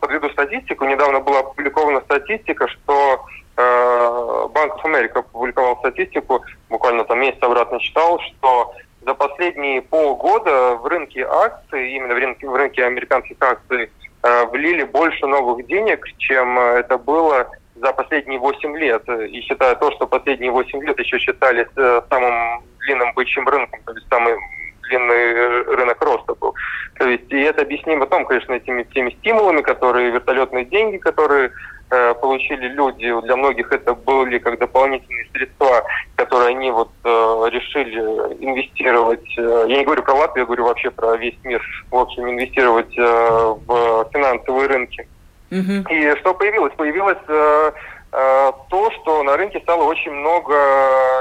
подведу 0.00 0.30
статистику. 0.30 0.86
Недавно 0.86 1.20
была 1.20 1.40
опубликована 1.40 2.00
статистика, 2.00 2.66
что 2.66 3.26
Банк 3.56 4.84
Америка 4.84 5.18
опубликовал 5.18 5.76
статистику, 5.78 6.42
буквально 6.70 7.04
там 7.04 7.20
месяц 7.20 7.42
обратно 7.42 7.78
читал, 7.78 8.18
что 8.20 8.74
за 9.06 9.14
последние 9.14 9.82
полгода 9.82 10.74
в 10.74 10.86
рынке 10.86 11.24
акций, 11.24 11.92
именно 11.92 12.14
в 12.14 12.18
рынке, 12.18 12.48
в 12.48 12.54
рынке 12.54 12.84
американских 12.84 13.36
акций, 13.40 13.90
э, 14.22 14.46
влили 14.46 14.82
больше 14.82 15.26
новых 15.26 15.64
денег, 15.66 16.04
чем 16.18 16.58
это 16.58 16.98
было 16.98 17.48
за 17.76 17.92
последние 17.92 18.40
8 18.40 18.76
лет. 18.76 19.08
И 19.08 19.40
считая 19.42 19.76
то, 19.76 19.92
что 19.92 20.08
последние 20.08 20.50
8 20.50 20.82
лет 20.82 20.98
еще 20.98 21.18
считались 21.18 21.68
э, 21.76 22.02
самым 22.10 22.64
длинным 22.80 23.12
бычьим 23.14 23.46
рынком, 23.46 23.80
то 23.84 23.92
есть 23.92 24.08
самым 24.08 24.38
длинный 24.82 25.62
рынок 25.76 26.02
роста 26.02 26.34
был. 26.34 26.54
То 26.98 27.08
есть, 27.08 27.30
и 27.30 27.40
это 27.40 27.62
объяснимо 27.62 28.06
том, 28.06 28.24
конечно, 28.24 28.54
этими 28.54 28.84
всеми 28.90 29.10
стимулами, 29.10 29.62
которые, 29.62 30.10
вертолетные 30.10 30.64
деньги, 30.64 30.96
которые 30.96 31.52
э, 31.90 32.14
получили 32.14 32.68
люди, 32.68 33.20
для 33.22 33.36
многих 33.36 33.70
это 33.72 33.94
были 33.94 34.38
как 34.38 34.58
дополнительные 34.58 35.26
средства, 35.32 35.84
которые 36.16 36.56
они 36.56 36.70
вот 36.70 36.90
э, 37.04 37.08
решили 37.50 38.00
инвестировать. 38.40 39.26
Э, 39.38 39.66
я 39.68 39.78
не 39.78 39.84
говорю 39.84 40.02
про 40.02 40.14
Латвию, 40.14 40.42
я 40.42 40.46
говорю 40.46 40.64
вообще 40.64 40.90
про 40.90 41.16
весь 41.16 41.36
мир. 41.44 41.62
В 41.90 41.96
общем, 41.96 42.28
инвестировать 42.30 42.96
э, 42.98 43.54
в 43.66 44.08
финансовые 44.12 44.68
рынки. 44.68 45.08
Mm-hmm. 45.50 45.84
И 45.90 46.20
что 46.20 46.34
появилось? 46.34 46.72
Появилось 46.76 47.18
э, 47.28 47.72
э, 48.12 48.52
то, 48.68 48.90
что 48.90 49.22
на 49.22 49.36
рынке 49.36 49.60
стало 49.60 49.84
очень 49.84 50.12
много 50.12 50.54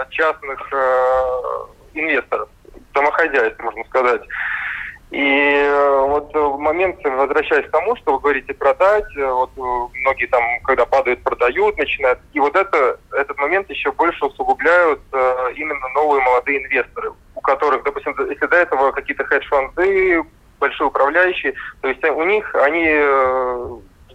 частных 0.10 0.60
э, 0.72 1.66
инвесторов, 1.94 2.50
домохозяйств, 2.94 3.60
можно 3.60 3.84
сказать. 3.86 4.22
И 5.12 5.22
э, 5.22 6.06
вот 6.08 6.34
в 6.34 6.58
момент, 6.58 6.98
возвращаясь 7.04 7.68
к 7.68 7.72
тому, 7.72 7.96
что 7.98 8.14
вы 8.14 8.20
говорите 8.20 8.54
продать, 8.54 9.06
э, 9.16 9.26
вот 9.26 9.52
э, 9.56 10.00
многие 10.02 10.26
там, 10.26 10.44
когда 10.64 10.86
падают, 10.86 11.22
продают, 11.22 11.78
начинают. 11.78 12.20
И 12.34 12.40
вот 12.40 12.56
это, 12.56 13.00
этот 13.12 13.38
момент 13.38 13.70
еще 13.70 13.92
больше 13.92 14.26
усугубляют 14.26 15.00
именно 15.56 15.88
новые 15.94 16.24
молодые 16.24 16.64
инвесторы, 16.64 17.12
у 17.36 17.42
которых, 17.42 17.84
допустим, 17.84 18.16
если 18.30 18.48
до 18.48 18.58
этого 18.58 18.92
какие-то 18.92 19.24
хедж-фонды, 19.26 20.24
большие 20.60 20.88
управляющие, 20.88 21.54
то 21.82 21.88
есть 21.88 22.04
у 22.04 22.24
них 22.24 22.56
они 22.56 22.86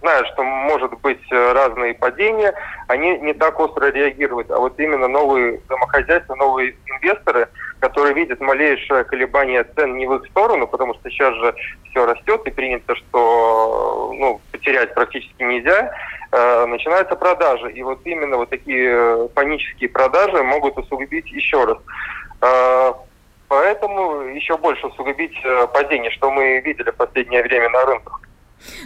знают, 0.01 0.27
что 0.27 0.43
может 0.43 0.91
быть 0.99 1.21
разные 1.31 1.93
падения, 1.93 2.53
они 2.87 3.17
не 3.19 3.33
так 3.33 3.59
остро 3.59 3.91
реагируют. 3.91 4.51
А 4.51 4.57
вот 4.57 4.79
именно 4.79 5.07
новые 5.07 5.61
домохозяйства, 5.69 6.35
новые 6.35 6.75
инвесторы– 6.85 7.47
которые 7.81 8.13
видят 8.13 8.39
малейшее 8.39 9.03
колебание 9.03 9.63
цен 9.75 9.97
не 9.97 10.05
в 10.05 10.13
их 10.13 10.27
сторону, 10.27 10.67
потому 10.67 10.93
что 10.93 11.09
сейчас 11.09 11.33
же 11.33 11.55
все 11.89 12.05
растет 12.05 12.41
и 12.45 12.51
принято, 12.51 12.95
что 12.95 14.13
ну, 14.15 14.39
потерять 14.51 14.93
практически 14.93 15.41
нельзя, 15.41 15.91
э, 16.31 16.65
начинаются 16.67 17.15
продажи. 17.15 17.71
И 17.71 17.81
вот 17.81 17.99
именно 18.05 18.37
вот 18.37 18.49
такие 18.49 19.27
панические 19.29 19.89
продажи 19.89 20.43
могут 20.43 20.77
усугубить 20.77 21.29
еще 21.31 21.65
раз. 21.65 21.77
Э, 22.41 22.93
поэтому 23.47 24.21
еще 24.27 24.57
больше 24.57 24.85
усугубить 24.85 25.35
э, 25.43 25.67
падение, 25.73 26.11
что 26.11 26.29
мы 26.29 26.59
видели 26.59 26.91
в 26.91 26.95
последнее 26.95 27.41
время 27.41 27.69
на 27.69 27.83
рынках. 27.83 28.21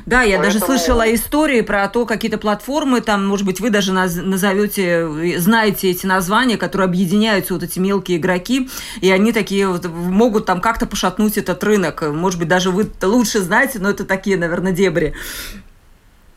Да, 0.06 0.22
я 0.22 0.38
Поэтому... 0.38 0.44
даже 0.44 0.60
слышала 0.60 1.14
истории 1.14 1.62
про 1.62 1.88
то, 1.88 2.06
какие-то 2.06 2.38
платформы, 2.38 3.02
там, 3.02 3.26
может 3.26 3.46
быть, 3.46 3.60
вы 3.60 3.70
даже 3.70 3.92
назовете, 3.94 5.38
знаете 5.40 5.90
эти 5.90 6.06
названия, 6.06 6.58
которые 6.58 6.86
объединяются 6.86 7.54
вот 7.54 7.64
эти 7.64 7.80
мелкие 7.80 8.18
игроки, 8.18 8.70
и 9.02 9.12
они 9.12 9.34
такие 9.34 9.68
вот 9.68 9.86
могут 9.86 10.46
там 10.46 10.62
как-то 10.62 10.86
пошатнуть 10.86 11.38
этот 11.38 11.64
рынок. 11.64 12.02
Может 12.02 12.40
быть, 12.40 12.48
даже 12.48 12.72
вы 12.72 12.88
лучше 13.02 13.40
знаете, 13.40 13.80
но 13.80 13.90
это 13.90 14.06
такие, 14.06 14.38
наверное, 14.38 14.72
дебри. 14.72 15.14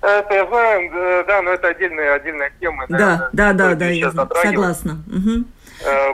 Это 0.01 0.33
я 0.33 0.47
знаю, 0.47 1.25
да, 1.27 1.43
но 1.43 1.51
это 1.51 1.69
отдельная, 1.69 2.15
отдельная 2.15 2.53
тема. 2.61 2.87
Да, 2.89 3.31
да, 3.33 3.53
да, 3.53 3.75
да, 3.75 3.87
я 3.87 4.13
согласна. 4.13 5.03
Угу. 5.09 5.45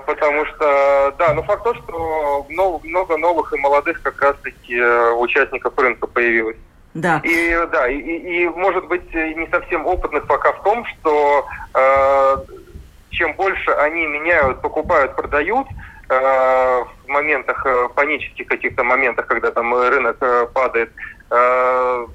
Потому 0.07 0.47
что, 0.47 1.15
да, 1.19 1.35
но 1.35 1.43
факт 1.43 1.65
то, 1.65 1.75
что 1.75 2.47
много 2.49 3.17
новых 3.17 3.53
и 3.53 3.59
молодых 3.59 4.03
как 4.03 4.21
раз-таки 4.21 4.75
э, 4.77 5.13
участников 5.13 5.73
рынка 5.79 6.07
появилось. 6.07 6.57
Да. 6.95 7.21
И 7.25 7.67
да, 7.73 7.89
и, 7.89 7.99
и, 7.99 8.49
может 8.49 8.87
быть 8.87 9.13
не 9.13 9.49
совсем 9.51 9.85
опытных 9.85 10.27
пока 10.29 10.53
в 10.53 10.63
том, 10.63 10.87
что 10.87 11.47
э, 11.75 12.37
чем 13.11 13.35
больше 13.35 13.71
они 13.73 14.07
меняют, 14.07 14.63
покупают, 14.63 15.17
продают 15.17 15.67
э, 16.09 16.15
в 16.15 17.09
моментах 17.09 17.67
э, 17.67 17.89
панических 17.97 18.47
каких-то 18.47 18.85
моментах, 18.85 19.27
когда 19.27 19.51
там 19.51 19.75
рынок 19.75 20.19
э, 20.21 20.47
падает. 20.55 20.93
Э, 21.31 22.07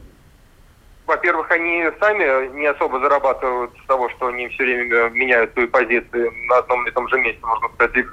во-первых, 1.06 1.50
они 1.52 1.86
сами 2.00 2.56
не 2.60 2.68
особо 2.68 3.00
зарабатывают 3.00 3.72
с 3.84 3.88
того, 3.88 4.10
что 4.10 4.28
они 4.28 4.48
все 4.50 4.64
время 4.64 5.10
меняют 5.10 5.52
свои 5.54 5.66
позиции 5.66 6.32
на 6.48 6.58
одном 6.60 6.88
и 6.88 6.92
том 6.92 7.10
же 7.10 7.20
месте, 7.20 7.40
можно 7.44 7.68
сказать. 7.76 8.06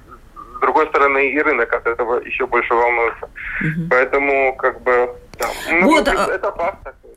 С 0.56 0.60
другой 0.60 0.86
стороны, 0.88 1.30
и 1.30 1.40
рынок 1.40 1.72
от 1.72 1.86
этого 1.86 2.20
еще 2.20 2.46
больше 2.46 2.74
волнуется. 2.74 3.28
Угу. 3.60 3.88
Поэтому, 3.90 4.56
как 4.56 4.80
бы, 4.82 5.10
да. 5.38 5.46
Ну, 5.70 5.86
вот, 5.86 6.08
это, 6.08 6.22
это 6.22 6.38
такой. 6.38 6.70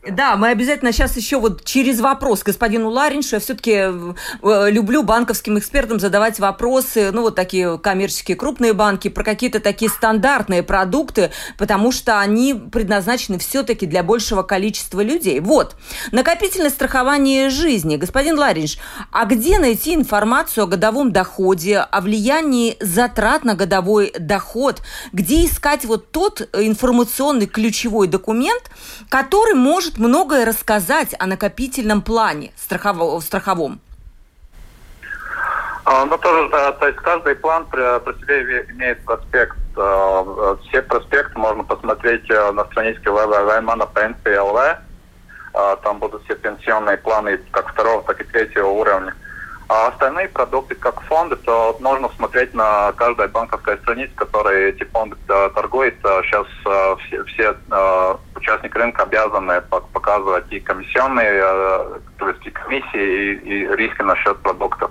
Да, 0.08 0.38
мы 0.38 0.48
обязательно 0.48 0.94
сейчас 0.94 1.18
еще 1.18 1.40
вот 1.40 1.66
через 1.66 2.00
вопрос 2.00 2.44
господину 2.44 2.90
Лариншу. 2.90 3.36
Я 3.36 3.40
все-таки 3.42 3.72
э, 3.72 4.72
люблю 4.72 5.04
банковским 5.04 5.60
экспертам 5.60 6.00
задавать 6.00 6.40
вопросы, 6.40 7.12
ну 7.12 7.24
вот 7.24 7.36
такие 7.36 7.78
коммерческие 7.78 8.38
крупные 8.38 8.72
банки, 8.72 9.10
про 9.10 9.26
какие-то 9.26 9.60
такие 9.60 9.92
стандартные 9.92 10.64
продукты, 10.64 11.32
потому 11.58 11.92
что 11.92 12.22
они 12.22 12.54
предназначены 12.54 13.40
все-таки 13.40 13.86
для 13.86 14.02
большего 14.02 14.42
количества 14.42 15.02
людей. 15.02 15.42
Вот, 15.42 15.76
накопительное 16.14 16.70
страхование 16.70 17.50
жизни. 17.50 17.98
Господин 17.98 18.40
Ларинш, 18.40 18.78
а 19.12 19.26
где 19.26 19.60
найти 19.60 19.96
информацию 19.96 20.64
о 20.64 20.68
годовом 20.68 21.12
доходе, 21.12 21.80
о 21.80 22.00
влиянии 22.00 22.78
затрат 22.80 23.44
на 23.44 23.54
годовой 23.54 24.14
доход? 24.18 24.82
Где 25.12 25.46
искать 25.46 25.84
вот 25.84 26.12
тот 26.12 26.48
информационный 26.54 27.48
ключевой 27.48 28.08
документ, 28.08 28.72
который 29.10 29.56
может 29.56 29.89
может 29.90 29.98
многое 29.98 30.46
рассказать 30.46 31.16
о 31.20 31.26
накопительном 31.26 32.02
плане 32.02 32.52
страхово- 32.56 33.20
страховом? 33.22 33.80
А, 35.86 36.06
ну, 36.06 36.18
тоже, 36.18 36.50
да, 36.50 36.72
то 36.74 36.88
есть 36.88 37.00
каждый 37.00 37.36
план 37.36 37.66
при, 37.66 38.00
при 38.00 38.14
себе 38.22 38.66
имеет 38.70 39.04
проспект. 39.06 39.58
А, 39.76 40.58
все 40.68 40.82
проспекты 40.84 41.40
можно 41.40 41.64
посмотреть 41.64 42.30
э, 42.30 42.52
на 42.52 42.66
страничке 42.66 43.10
www.manapensия.lv. 43.10 44.78
А, 45.54 45.76
там 45.78 45.98
будут 46.00 46.24
все 46.26 46.36
пенсионные 46.36 46.98
планы 46.98 47.40
как 47.52 47.72
второго, 47.72 48.04
так 48.04 48.22
и 48.22 48.24
третьего 48.26 48.68
уровня. 48.68 49.16
А 49.70 49.90
остальные 49.90 50.30
продукты, 50.30 50.74
как 50.74 51.00
фонды, 51.02 51.36
то 51.36 51.78
нужно 51.80 52.10
смотреть 52.18 52.56
на 52.56 52.92
каждой 52.94 53.28
банковской 53.28 53.78
странице, 53.78 54.12
которой 54.16 54.72
эти 54.72 54.84
фонды 54.86 55.16
э, 55.28 55.50
торгуют. 55.54 55.94
Сейчас 56.02 56.48
э, 56.66 56.96
все, 57.06 57.24
все 57.26 57.56
э, 57.70 58.16
участники 58.36 58.76
рынка 58.76 59.04
обязаны 59.04 59.62
показывать 59.62 60.52
и 60.52 60.60
комиссионные, 60.60 61.44
то 62.18 62.30
есть 62.30 62.44
и 62.48 62.50
комиссии, 62.50 63.34
и, 63.36 63.64
и 63.64 63.76
риски 63.76 64.02
насчет 64.02 64.40
продуктов. 64.40 64.90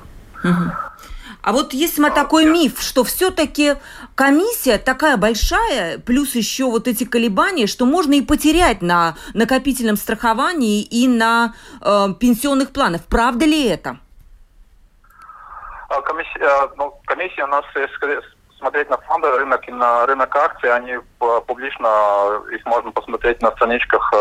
А 1.43 1.53
вот 1.53 1.73
есть 1.73 1.99
мы 1.99 2.11
такой 2.11 2.45
миф, 2.45 2.81
что 2.81 3.03
все-таки 3.03 3.75
комиссия 4.15 4.79
такая 4.79 5.17
большая, 5.17 5.99
плюс 5.99 6.37
еще 6.37 6.67
вот 6.67 6.87
эти 6.87 7.03
колебания, 7.03 7.67
что 7.67 7.85
можно 7.85 8.15
и 8.15 8.23
потерять 8.23 8.81
на 8.81 9.17
накопительном 9.35 9.97
страховании 9.97 10.83
и 10.83 11.09
на 11.09 11.55
э, 11.81 12.09
пенсионных 12.21 12.71
планах. 12.71 13.03
Правда 13.09 13.45
ли 13.45 13.65
это? 13.65 13.99
А, 15.89 16.03
комиссия, 16.03 16.45
а, 16.45 16.71
ну, 16.77 16.95
комиссия 17.07 17.45
у 17.45 17.49
нас, 17.49 17.65
смотреть 18.59 18.91
на 18.91 18.99
фонды, 18.99 19.31
рынок 19.31 19.67
и 19.69 19.73
на 19.73 20.07
рынок 20.07 20.35
акций, 20.37 20.71
они 20.73 20.97
публично, 21.47 22.43
их 22.53 22.65
можно 22.67 22.91
посмотреть 22.91 23.41
на 23.41 23.53
страничках 23.53 24.13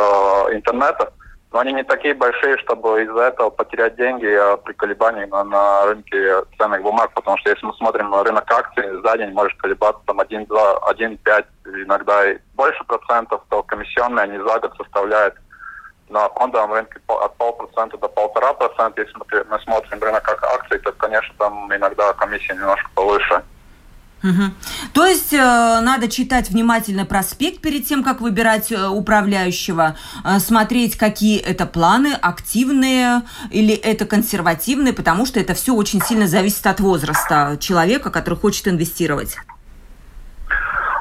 интернета, 0.52 1.12
но 1.52 1.60
они 1.60 1.74
не 1.74 1.84
такие 1.84 2.14
большие, 2.14 2.58
чтобы 2.60 3.04
из-за 3.04 3.24
этого 3.24 3.50
потерять 3.50 3.96
деньги 3.96 4.28
при 4.64 4.74
колебании 4.74 5.26
на, 5.26 5.44
на 5.44 5.86
рынке 5.88 6.44
ценных 6.58 6.84
бумаг, 6.84 7.12
потому 7.16 7.38
что 7.40 7.50
если 7.50 7.66
мы 7.66 7.74
смотрим 7.74 8.12
на 8.12 8.24
рынок 8.24 8.50
акций, 8.52 9.02
за 9.02 9.18
день 9.18 9.32
может 9.32 9.58
колебаться 9.60 10.02
там 10.06 10.20
1, 10.20 10.46
2, 10.46 10.80
1, 10.90 11.18
5, 11.18 11.46
иногда 11.84 12.32
и 12.32 12.38
больше 12.54 12.84
процентов, 12.84 13.42
то 13.50 13.64
комиссионные 13.64 14.24
они 14.24 14.38
за 14.38 14.60
год 14.60 14.74
составляют 14.78 15.36
на 16.10 16.30
фондовом 16.30 16.74
рынке 16.74 17.00
от 17.08 17.36
полпроцента 17.38 17.98
до 17.98 18.08
полтора 18.08 18.54
процента. 18.54 19.02
Если 19.02 19.16
мы 19.50 19.60
смотрим 19.62 20.02
рынок 20.02 20.44
акций, 20.44 20.80
то, 20.80 20.92
конечно, 20.94 21.34
там 21.38 21.74
иногда 21.76 22.14
комиссия 22.14 22.54
немножко 22.54 22.90
повыше. 22.94 23.44
Угу. 24.24 24.44
То 24.94 25.06
есть 25.06 25.32
э, 25.32 25.38
надо 25.38 26.10
читать 26.10 26.50
внимательно 26.50 27.06
проспект 27.06 27.62
перед 27.62 27.86
тем, 27.86 28.04
как 28.04 28.20
выбирать 28.20 28.72
э, 28.72 28.88
управляющего, 28.88 29.96
э, 30.24 30.40
смотреть, 30.40 30.98
какие 30.98 31.40
это 31.40 31.68
планы, 31.68 32.14
активные 32.20 33.22
или 33.52 33.76
это 33.76 34.06
консервативные, 34.06 34.94
потому 34.94 35.28
что 35.28 35.40
это 35.40 35.54
все 35.54 35.74
очень 35.74 36.02
сильно 36.02 36.28
зависит 36.28 36.66
от 36.66 36.80
возраста 36.80 37.58
человека, 37.60 38.10
который 38.10 38.36
хочет 38.36 38.68
инвестировать. 38.68 39.38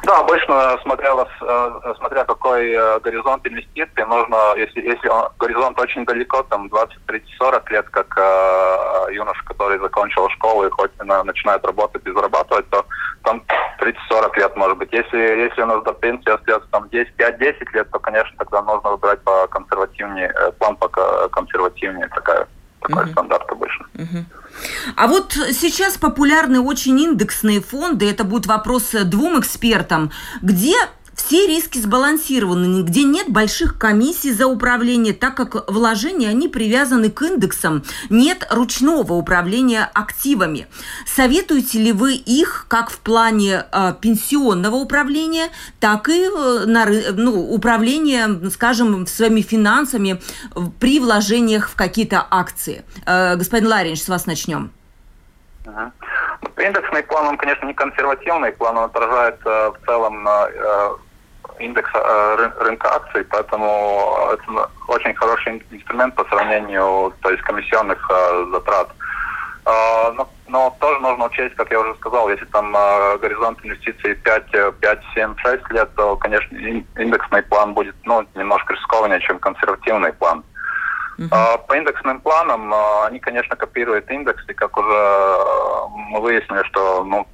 Да, 0.07 0.21
обычно, 0.21 0.79
смотря, 0.83 1.15
э, 1.17 1.95
смотря 1.99 2.25
какой 2.25 2.71
э, 2.71 3.01
горизонт 3.01 3.45
инвестиций, 3.45 4.07
нужно, 4.07 4.55
если, 4.57 4.81
если 4.81 5.09
он, 5.09 5.29
горизонт 5.41 5.81
очень 5.81 6.05
далеко, 6.05 6.45
там 6.45 6.69
20, 6.69 7.07
30, 7.07 7.29
40 7.37 7.71
лет, 7.73 7.89
как 7.91 8.17
э, 8.17 9.13
юноша, 9.13 9.45
который 9.45 9.81
закончил 9.81 10.29
школу 10.29 10.65
и 10.65 10.71
хоть 10.71 10.93
начинает 11.03 11.67
работать 11.67 12.07
и 12.07 12.13
зарабатывать, 12.13 12.71
то 12.71 12.87
там 13.25 13.43
30-40 13.81 14.39
лет 14.39 14.57
может 14.57 14.79
быть. 14.79 14.93
Если, 14.93 15.19
если 15.19 15.63
у 15.63 15.67
нас 15.67 15.83
до 15.83 15.93
пенсии 15.93 16.31
остается 16.31 16.69
там 16.71 16.89
10, 16.89 17.13
5-10 17.19 17.73
лет, 17.73 17.91
то, 17.91 17.99
конечно, 17.99 18.33
тогда 18.39 18.63
нужно 18.63 18.91
выбирать 18.91 19.21
по 19.25 19.49
консервативнее, 19.49 20.33
план 20.61 20.77
по 20.77 20.87
консервативнее, 21.31 22.07
такая, 22.15 22.47
такой 22.87 23.05
uh-huh. 23.05 23.13
стандарт 23.13 23.51
обычно. 23.51 23.87
Uh-huh. 23.95 24.25
А 24.97 25.07
вот 25.07 25.33
сейчас 25.53 25.99
популярны 25.99 26.61
очень 26.61 26.99
индексные 26.99 27.61
фонды. 27.61 28.09
Это 28.09 28.25
будет 28.25 28.47
вопрос 28.47 28.91
двум 29.05 29.41
экспертам. 29.41 30.11
Где 30.43 30.75
все 31.17 31.47
риски 31.47 31.79
сбалансированы, 31.79 32.83
где 32.83 33.03
нет 33.03 33.29
больших 33.29 33.79
комиссий 33.79 34.33
за 34.33 34.47
управление, 34.47 35.13
так 35.13 35.35
как 35.35 35.69
вложения, 35.69 36.29
они 36.29 36.47
привязаны 36.49 37.11
к 37.11 37.23
индексам, 37.23 37.83
нет 38.11 38.47
ручного 38.51 39.15
управления 39.15 39.91
активами. 39.95 40.69
Советуете 41.07 41.79
ли 41.79 41.93
вы 41.93 42.15
их 42.15 42.67
как 42.69 42.91
в 42.91 42.99
плане 43.01 43.65
э, 43.73 43.95
пенсионного 44.01 44.77
управления, 44.77 45.49
так 45.81 46.09
и 46.09 46.27
э, 46.27 46.65
на, 46.67 46.87
ну, 46.87 47.51
управления, 47.53 48.49
скажем, 48.51 49.07
своими 49.07 49.41
финансами 49.41 50.21
при 50.79 51.01
вложениях 51.01 51.71
в 51.71 51.77
какие-то 51.77 52.25
акции? 52.31 52.85
Э, 53.07 53.37
господин 53.37 53.69
Ларинч, 53.69 54.03
с 54.03 54.09
вас 54.09 54.27
начнем. 54.27 54.71
Uh-huh. 55.65 55.91
Индексный 56.59 57.03
план, 57.03 57.27
он, 57.27 57.37
конечно, 57.37 57.67
не 57.67 57.75
консервативный 57.75 58.53
план, 58.53 58.79
он 58.79 58.85
отражает 58.85 59.39
э, 59.45 59.71
в 59.71 59.87
целом 59.87 60.27
э, 60.27 60.97
индекс 61.59 61.91
э, 61.95 62.51
рынка 62.61 62.95
акций, 62.95 63.25
поэтому 63.25 64.31
это 64.33 64.71
очень 64.89 65.15
хороший 65.15 65.63
инструмент 65.71 66.15
по 66.15 66.25
сравнению 66.25 67.13
то 67.23 67.31
есть 67.31 67.43
комиссионных 67.43 67.99
э, 68.11 68.47
затрат. 68.53 68.89
Э, 69.65 70.13
но, 70.13 70.29
но 70.49 70.77
тоже 70.81 71.01
нужно 71.01 71.27
учесть, 71.27 71.55
как 71.57 71.71
я 71.71 71.81
уже 71.81 71.95
сказал, 71.97 72.29
если 72.29 72.45
там 72.47 72.75
э, 72.77 73.19
горизонт 73.19 73.59
инвестиций 73.65 74.15
5, 74.15 74.51
5, 74.81 74.99
7, 75.15 75.37
6 75.37 75.71
лет, 75.71 75.95
то, 75.97 76.17
конечно, 76.17 76.57
индексный 76.57 77.43
план 77.43 77.75
будет 77.75 77.95
ну, 78.05 78.27
немножко 78.35 78.75
рискованнее, 78.75 79.21
чем 79.21 79.39
консервативный 79.39 80.13
план. 80.13 80.45
Uh-huh. 81.19 81.67
По 81.67 81.75
индексным 81.75 82.21
планам 82.21 82.75
они, 83.07 83.19
конечно, 83.21 83.57
копируют 83.57 84.11
индекс, 84.11 84.45
и 84.49 84.53
как 84.53 84.77
уже 84.77 85.39
мы 86.11 86.21
выяснили, 86.21 86.63
что 86.65 87.05
ну, 87.05 87.27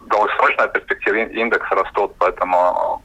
в 0.00 0.08
долгосрочной 0.08 0.68
перспективе 0.70 1.26
индексы 1.26 1.72
растут, 1.72 2.16
поэтому 2.18 3.00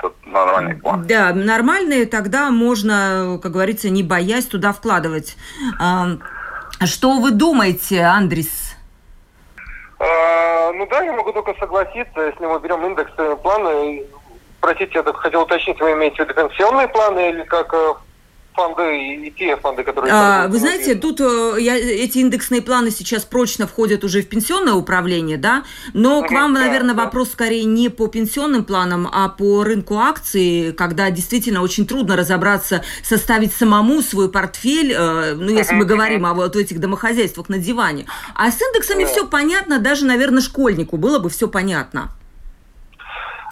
тут 0.00 0.14
нормальный 0.26 0.76
план. 0.76 1.06
Да, 1.06 1.32
нормальные, 1.32 2.06
тогда 2.06 2.50
можно, 2.50 3.38
как 3.42 3.52
говорится, 3.52 3.90
не 3.90 4.02
боясь 4.02 4.46
туда 4.46 4.72
вкладывать. 4.72 5.36
Что 6.84 7.20
вы 7.20 7.30
думаете, 7.30 8.02
Андрис? 8.02 8.76
А, 9.98 10.72
ну 10.72 10.86
да, 10.86 11.02
я 11.02 11.12
могу 11.12 11.32
только 11.32 11.54
согласиться, 11.58 12.20
если 12.20 12.44
мы 12.44 12.58
берем 12.60 12.84
индекс 12.84 13.12
планы. 13.42 14.04
Простите, 14.60 14.92
я 14.94 15.02
только 15.02 15.20
хотел 15.20 15.42
уточнить, 15.42 15.80
вы 15.80 15.92
имеете 15.92 16.16
в 16.16 16.28
виду 16.28 16.34
пенсионные 16.34 16.88
планы 16.88 17.30
или 17.30 17.42
как 17.44 17.72
э, 17.74 17.94
фонды 18.54 19.26
и 19.26 19.30
те 19.30 19.56
фонды, 19.56 19.82
которые... 19.82 20.12
А, 20.12 20.48
вы 20.48 20.58
знаете, 20.58 20.94
тут 20.94 21.20
э, 21.20 21.56
я, 21.58 21.76
эти 21.76 22.18
индексные 22.18 22.62
планы 22.62 22.90
сейчас 22.90 23.24
прочно 23.24 23.66
входят 23.66 24.04
уже 24.04 24.22
в 24.22 24.28
пенсионное 24.28 24.74
управление, 24.74 25.36
да? 25.36 25.64
Но 25.92 26.22
к 26.22 26.30
вам, 26.30 26.52
наверное, 26.52 26.94
вопрос 26.94 27.32
скорее 27.32 27.64
не 27.64 27.88
по 27.88 28.06
пенсионным 28.06 28.64
планам, 28.64 29.08
а 29.12 29.28
по 29.28 29.64
рынку 29.64 29.98
акций, 29.98 30.72
когда 30.76 31.10
действительно 31.10 31.62
очень 31.62 31.86
трудно 31.86 32.16
разобраться, 32.16 32.84
составить 33.02 33.52
самому 33.52 34.02
свой 34.02 34.30
портфель, 34.30 34.92
э, 34.92 35.34
ну, 35.34 35.50
если 35.50 35.74
мы 35.74 35.84
говорим 35.84 36.24
о 36.24 36.34
вот 36.34 36.56
этих 36.56 36.80
домохозяйствах 36.80 37.48
на 37.48 37.58
диване. 37.58 38.06
А 38.34 38.50
с 38.50 38.60
индексами 38.60 39.04
все 39.04 39.26
понятно, 39.26 39.78
даже, 39.78 40.06
наверное, 40.06 40.42
школьнику 40.42 40.96
было 40.96 41.18
бы 41.18 41.28
все 41.28 41.48
понятно. 41.48 42.10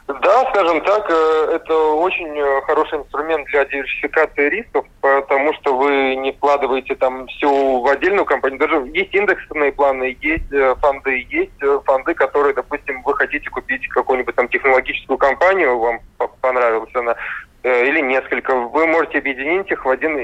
Да, 0.08 0.44
скажем 0.50 0.80
так, 0.80 1.08
э, 1.10 1.52
это 1.54 1.76
очень 1.92 2.36
э, 2.36 2.60
хороший 2.62 2.98
инструмент 2.98 3.46
для 3.46 3.64
диверсификации 3.64 4.48
рисков, 4.48 4.84
потому 5.00 5.52
что 5.54 5.76
вы 5.76 6.16
не 6.16 6.32
вкладываете 6.32 6.96
там 6.96 7.28
все 7.28 7.48
в 7.48 7.86
отдельную 7.86 8.24
компанию. 8.24 8.58
Даже 8.58 8.76
есть 8.92 9.14
индексные 9.14 9.70
планы, 9.70 10.16
есть 10.20 10.52
э, 10.52 10.74
фонды, 10.80 11.24
есть 11.30 11.84
фонды, 11.86 12.14
которые, 12.14 12.52
допустим, 12.52 13.00
вы 13.02 13.14
хотите 13.14 13.48
купить 13.48 13.86
какую-нибудь 13.88 14.34
там 14.34 14.48
технологическую 14.48 15.18
компанию, 15.18 15.78
вам 15.78 16.00
понравилась 16.40 16.90
она, 16.94 17.14
или 17.62 18.00
несколько. 18.00 18.56
Вы 18.56 18.88
можете 18.88 19.18
объединить 19.18 19.70
их 19.70 19.84
в 19.84 19.88
один 19.88 20.16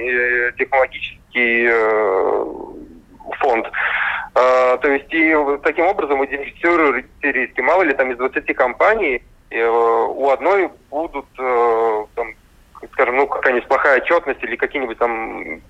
технологический 0.56 1.68
фонд. 3.38 3.70
То 4.34 4.80
есть 4.88 5.12
и 5.14 5.36
таким 5.62 5.86
образом 5.86 6.18
вы 6.18 6.26
идентифицируете 6.26 7.08
риски. 7.22 7.60
Мало 7.60 7.82
ли 7.82 7.94
там 7.94 8.10
из 8.10 8.18
20 8.18 8.56
компаний 8.56 9.22
Э, 9.50 9.66
у 9.66 10.30
одной 10.30 10.70
будут, 10.90 11.26
э, 11.38 12.04
там, 12.14 12.34
скажем, 12.92 13.16
ну, 13.16 13.26
какая-нибудь 13.26 13.68
плохая 13.68 14.00
отчетность 14.00 14.42
или 14.42 14.56
какие-нибудь 14.56 14.98
там 14.98 15.60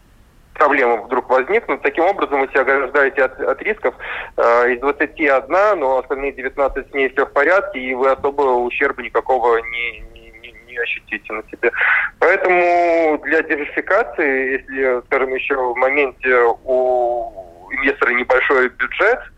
проблемы 0.55 1.03
вдруг 1.03 1.31
возникнут. 1.31 1.83
Таким 1.83 2.05
образом, 2.05 2.41
вы 2.41 2.49
себя 2.49 2.63
ограждаете 2.63 3.25
от, 3.25 3.41
от 3.41 3.63
рисков. 3.63 3.95
Э, 4.37 4.73
из 4.73 4.81
21, 4.81 5.49
но 5.79 5.99
остальные 5.99 6.33
19 6.33 6.91
с 6.91 6.95
ней 6.95 7.09
все 7.11 7.25
в 7.25 7.33
порядке, 7.33 7.79
и 7.79 7.95
вы 7.95 8.11
особо 8.11 8.43
ущерба 8.43 9.03
никакого 9.03 9.59
не, 9.59 10.01
не, 10.13 10.53
не 10.67 10.79
ощутите 10.79 11.33
на 11.33 11.43
себе. 11.49 11.71
Поэтому 12.19 13.19
для 13.25 13.43
диверсификации, 13.43 14.53
если, 14.55 15.03
скажем, 15.07 15.33
еще 15.35 15.55
в 15.55 15.77
моменте 15.77 16.35
у 16.65 17.71
инвестора 17.71 18.11
небольшой 18.11 18.71
бюджет– 18.71 19.21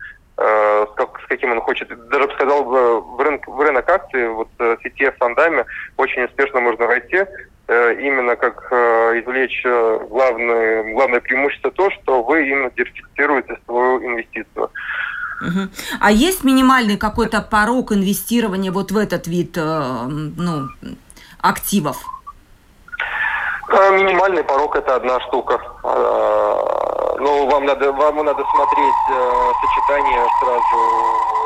Э, 0.43 0.85
как, 0.95 1.19
с 1.23 1.27
каким 1.27 1.51
он 1.51 1.61
хочет. 1.61 1.87
Даже 2.09 2.27
бы 2.27 2.33
сказал, 2.33 2.63
в, 2.63 3.21
рынок, 3.21 3.47
в 3.47 3.59
рынок 3.59 3.87
акций 3.87 4.27
вот 4.29 4.47
с 4.57 4.85
ETF 4.85 5.13
фондами 5.19 5.65
очень 5.97 6.23
успешно 6.23 6.61
можно 6.61 6.87
войти. 6.87 7.25
Э, 7.67 7.93
именно 8.01 8.35
как 8.35 8.67
э, 8.71 9.21
извлечь 9.21 9.63
главное, 10.09 10.93
главное 10.93 11.19
преимущество 11.19 11.69
то, 11.69 11.91
что 11.91 12.23
вы 12.23 12.49
именно 12.49 12.71
диверсифицируете 12.71 13.55
свою 13.65 14.03
инвестицию. 14.03 14.71
Угу. 15.41 15.69
А 15.99 16.11
есть 16.11 16.43
минимальный 16.43 16.97
какой-то 16.97 17.41
порог 17.41 17.91
инвестирования 17.91 18.71
вот 18.71 18.91
в 18.91 18.97
этот 18.97 19.27
вид 19.27 19.57
ну, 19.57 20.69
активов? 21.39 21.97
Минимальный 23.71 24.43
порог 24.43 24.75
это 24.75 24.95
одна 24.95 25.19
штука. 25.21 25.59
Ну, 27.21 27.47
вам 27.47 27.65
надо, 27.65 27.91
вам 27.93 28.25
надо 28.25 28.43
смотреть 28.51 28.95
э, 29.09 29.51
сочетание 29.61 30.27
сразу 30.39 31.41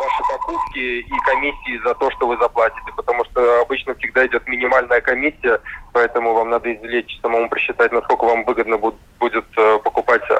вашей 0.00 0.24
покупки 0.28 0.78
и 0.78 1.18
комиссии 1.26 1.82
за 1.84 1.94
то, 1.94 2.10
что 2.12 2.26
вы 2.26 2.38
заплатите, 2.38 2.90
потому 2.96 3.24
что 3.26 3.60
обычно 3.60 3.94
всегда 3.96 4.26
идет 4.26 4.48
минимальная 4.48 5.00
комиссия, 5.02 5.60
поэтому 5.92 6.32
вам 6.32 6.50
надо 6.50 6.74
извлечь, 6.74 7.18
самому 7.20 7.48
просчитать, 7.50 7.92
насколько 7.92 8.24
вам 8.24 8.44
выгодно 8.44 8.78
будет, 8.78 9.44
э, 9.56 9.78
покупать 9.84 10.22
э, 10.30 10.36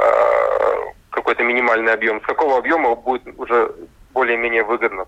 какой-то 1.11 1.44
минимальный 1.44 1.92
объем. 1.92 2.20
С 2.22 2.27
какого 2.27 2.59
объема 2.59 2.94
будет 2.94 3.22
уже 3.38 3.70
более-менее 4.14 4.64
выгодно. 4.64 5.05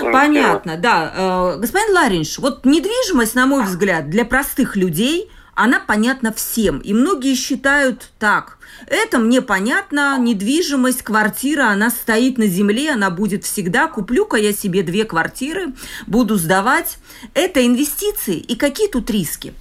Понятно, 0.00 0.76
да. 0.76 1.12
Э, 1.14 1.58
господин 1.58 1.94
Ларинш, 1.94 2.38
вот 2.38 2.64
недвижимость, 2.64 3.34
на 3.34 3.46
мой 3.46 3.64
взгляд, 3.64 4.10
для 4.10 4.24
простых 4.24 4.76
людей– 4.76 5.30
она 5.56 5.80
понятна 5.80 6.32
всем. 6.32 6.78
И 6.78 6.92
многие 6.92 7.34
считают 7.34 8.10
так. 8.18 8.58
Это 8.86 9.18
мне 9.18 9.40
понятно, 9.40 10.16
недвижимость, 10.18 11.02
квартира, 11.02 11.68
она 11.68 11.90
стоит 11.90 12.36
на 12.36 12.46
земле, 12.46 12.92
она 12.92 13.10
будет 13.10 13.44
всегда. 13.44 13.88
Куплю-ка 13.88 14.36
я 14.36 14.52
себе 14.52 14.82
две 14.82 15.04
квартиры, 15.04 15.72
буду 16.06 16.36
сдавать. 16.36 16.98
Это 17.32 17.66
инвестиции. 17.66 18.36
И 18.36 18.54
какие 18.54 18.88
тут 18.88 19.10
риски? 19.10 19.54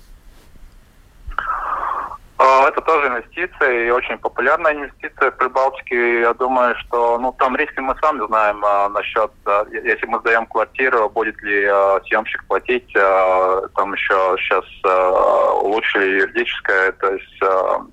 А, 2.37 2.67
это 2.67 2.81
тоже 2.81 3.07
инвестиция 3.07 3.87
и 3.87 3.89
очень 3.89 4.17
популярная 4.17 4.73
инвестиция 4.73 5.31
в 5.31 5.37
Прибалтике. 5.37 6.21
Я 6.21 6.33
думаю, 6.33 6.75
что 6.79 7.17
ну 7.17 7.33
там 7.39 7.55
риски 7.55 7.79
мы 7.79 7.95
сами 8.01 8.25
знаем 8.27 8.63
а, 8.65 8.89
насчет, 8.89 9.31
а, 9.45 9.65
если 9.71 10.05
мы 10.05 10.19
сдаем 10.19 10.45
квартиру, 10.47 11.09
будет 11.09 11.41
ли 11.43 11.65
а, 11.65 12.01
съемщик 12.05 12.43
платить. 12.47 12.93
А, 12.97 13.61
там 13.75 13.93
еще 13.93 14.35
сейчас 14.39 14.65
а, 14.83 15.53
улучшили 15.61 16.19
юридическое, 16.19 16.91
то 16.93 17.13
есть, 17.13 17.41
а, 17.41 17.85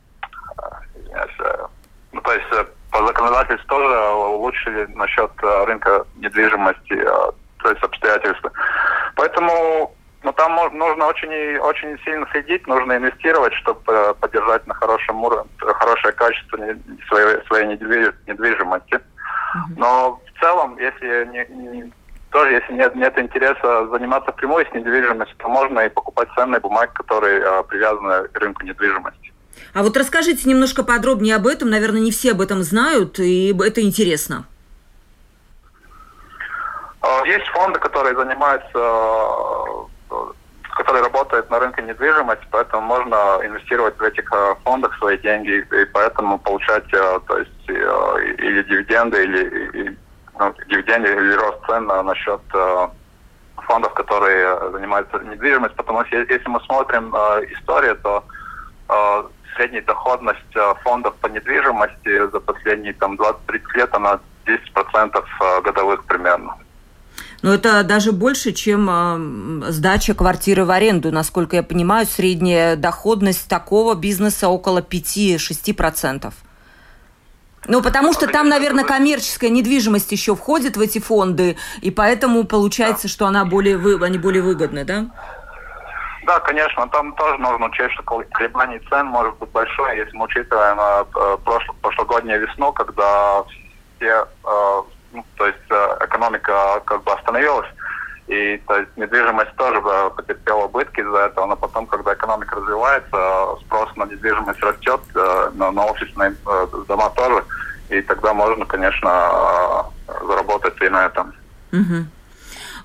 ну, 2.13 2.21
то 2.21 2.33
есть 2.33 2.47
э, 2.53 2.65
по 2.91 3.07
законодательству 3.07 3.69
тоже 3.69 4.11
улучшили 4.11 4.87
насчет 4.95 5.31
рынка 5.41 6.05
недвижимости, 6.17 7.01
а, 7.07 7.33
то 7.63 7.71
есть 7.71 7.83
обстоятельства. 7.83 8.51
Поэтому 9.15 9.95
но 10.23 10.33
там 10.33 10.55
нужно 10.55 11.07
очень, 11.07 11.59
очень 11.59 11.99
сильно 12.05 12.27
следить, 12.31 12.67
нужно 12.67 12.97
инвестировать, 12.97 13.53
чтобы 13.55 13.81
э, 13.89 14.15
поддержать 14.15 14.67
на 14.67 14.75
хорошем 14.75 15.23
уровне, 15.23 15.51
хорошее 15.59 16.13
качество 16.13 16.59
своей, 17.09 17.47
своей 17.47 17.67
недвижимости. 17.67 19.01
Но 19.77 20.21
в 20.25 20.41
целом, 20.41 20.79
если 20.79 21.27
не, 21.27 21.93
тоже 22.31 22.53
если 22.53 22.73
нет, 22.73 22.95
нет 22.95 23.19
интереса 23.19 23.87
заниматься 23.89 24.33
прямой 24.33 24.67
с 24.67 24.75
недвижимостью, 24.75 25.37
то 25.37 25.49
можно 25.49 25.81
и 25.81 25.89
покупать 25.89 26.29
ценные 26.35 26.61
бумаги, 26.61 26.91
которые 26.95 27.45
а, 27.45 27.63
привязаны 27.63 28.29
к 28.29 28.39
рынку 28.39 28.65
недвижимости. 28.65 29.33
А 29.75 29.83
вот 29.83 29.97
расскажите 29.97 30.49
немножко 30.49 30.83
подробнее 30.83 31.37
об 31.37 31.47
этом. 31.47 31.69
Наверное, 31.69 32.01
не 32.01 32.11
все 32.11 32.33
об 32.33 32.41
этом 32.41 32.63
знают, 32.63 33.19
и 33.19 33.55
это 33.63 33.83
интересно. 33.83 34.47
А, 37.03 37.27
есть 37.27 37.47
фонды, 37.49 37.79
которые 37.79 38.17
занимаются 38.17 39.91
который 40.77 41.03
работает 41.03 41.51
на 41.51 41.59
рынке 41.59 41.83
недвижимости, 41.83 42.47
поэтому 42.51 42.83
можно 42.83 43.41
инвестировать 43.45 43.99
в 43.99 44.03
этих 44.03 44.31
э, 44.33 44.55
фондах 44.65 44.97
свои 44.99 45.19
деньги 45.19 45.67
и 45.71 45.85
поэтому 45.93 46.39
получать 46.39 46.85
э, 46.93 47.21
то 47.27 47.39
есть, 47.39 47.69
э, 47.69 48.35
или 48.39 48.63
дивиденды, 48.63 49.23
или, 49.23 49.97
ну, 50.39 50.55
дивиденды, 50.69 51.13
или 51.13 51.35
рост 51.35 51.59
цен 51.67 51.87
на, 51.87 52.15
счет 52.15 52.41
фондов, 53.57 53.95
которые 53.95 54.71
занимаются 54.73 55.19
недвижимостью, 55.19 55.77
потому 55.77 56.05
что 56.07 56.17
если 56.17 56.49
мы 56.49 56.61
смотрим 56.61 57.15
историю, 57.53 57.97
то 58.03 58.25
средняя 59.55 59.83
доходность 59.83 60.55
фондов 60.83 61.15
по 61.17 61.29
недвижимости 61.29 62.31
за 62.31 62.41
последние 62.41 62.95
там 62.95 63.15
20-30 63.15 63.61
лет, 63.75 63.95
она 63.95 64.19
10% 64.47 65.25
э, 65.41 65.61
годовых 65.63 66.05
примерно. 66.05 66.57
Но 67.43 67.53
это 67.53 67.83
даже 67.83 68.13
больше, 68.13 68.53
чем 68.53 68.89
э, 68.89 69.71
сдача 69.71 70.15
квартиры 70.15 70.65
в 70.65 70.71
аренду. 70.71 71.11
Насколько 71.11 71.57
я 71.57 71.63
понимаю, 71.65 72.07
средняя 72.07 72.77
доходность 72.77 73.49
такого 73.49 73.95
бизнеса 73.95 74.49
около 74.49 74.79
5-6%. 74.79 76.33
Ну, 77.67 77.83
потому 77.83 78.13
что 78.13 78.27
там, 78.27 78.49
наверное, 78.49 78.85
коммерческая 78.85 79.51
недвижимость 79.51 80.11
еще 80.11 80.35
входит 80.35 80.77
в 80.77 80.81
эти 80.81 80.99
фонды, 80.99 81.57
и 81.81 81.91
поэтому 81.93 82.45
получается, 82.45 83.07
что 83.07 83.27
она 83.27 83.45
более, 83.45 83.77
вы, 83.77 84.05
они 84.05 84.19
более 84.19 84.43
выгодны, 84.43 84.85
да? 84.85 85.07
Да, 86.27 86.41
конечно, 86.41 86.89
там 86.89 87.13
тоже 87.15 87.39
нужно 87.39 87.67
учесть, 87.67 87.95
что 87.95 88.03
колебание 88.33 88.81
цен 88.89 89.07
может 89.07 89.37
быть 89.39 89.51
большое, 89.51 89.99
если 89.99 90.17
мы 90.17 90.25
учитываем 90.25 90.79
э, 90.79 91.37
прошло, 91.45 91.75
прошлогоднюю 91.83 92.41
весну, 92.41 92.73
когда 92.73 93.45
все, 93.97 94.27
э, 94.45 94.83
ну, 95.13 95.25
то 95.37 95.47
есть 95.47 95.71
э, 95.71 95.97
экономика 96.01 96.83
как 96.85 97.03
бы 97.05 97.13
остановилась, 97.13 97.69
и 98.29 98.57
то 98.67 98.79
есть 98.79 98.91
недвижимость 98.97 99.55
тоже 99.57 99.81
потерпела 100.17 100.65
убытки 100.65 101.01
из-за 101.01 101.27
этого, 101.27 101.47
но 101.47 101.57
потом, 101.57 101.87
когда 101.87 102.15
экономика 102.15 102.57
развивается, 102.57 103.61
спрос 103.63 103.95
на 103.97 104.05
недвижимость 104.05 104.61
растет, 104.63 105.01
э, 105.15 105.51
на, 105.55 105.71
на 105.73 105.87
офисные 105.87 106.35
э, 106.47 106.67
дома 106.89 107.11
тоже, 107.11 107.45
и 107.91 108.01
тогда 108.01 108.33
можно, 108.33 108.65
конечно, 108.65 109.91
э, 110.09 110.13
заработать 110.27 110.81
и 110.81 110.89
на 110.89 111.07
этом. 111.07 111.35
Угу. 111.73 112.07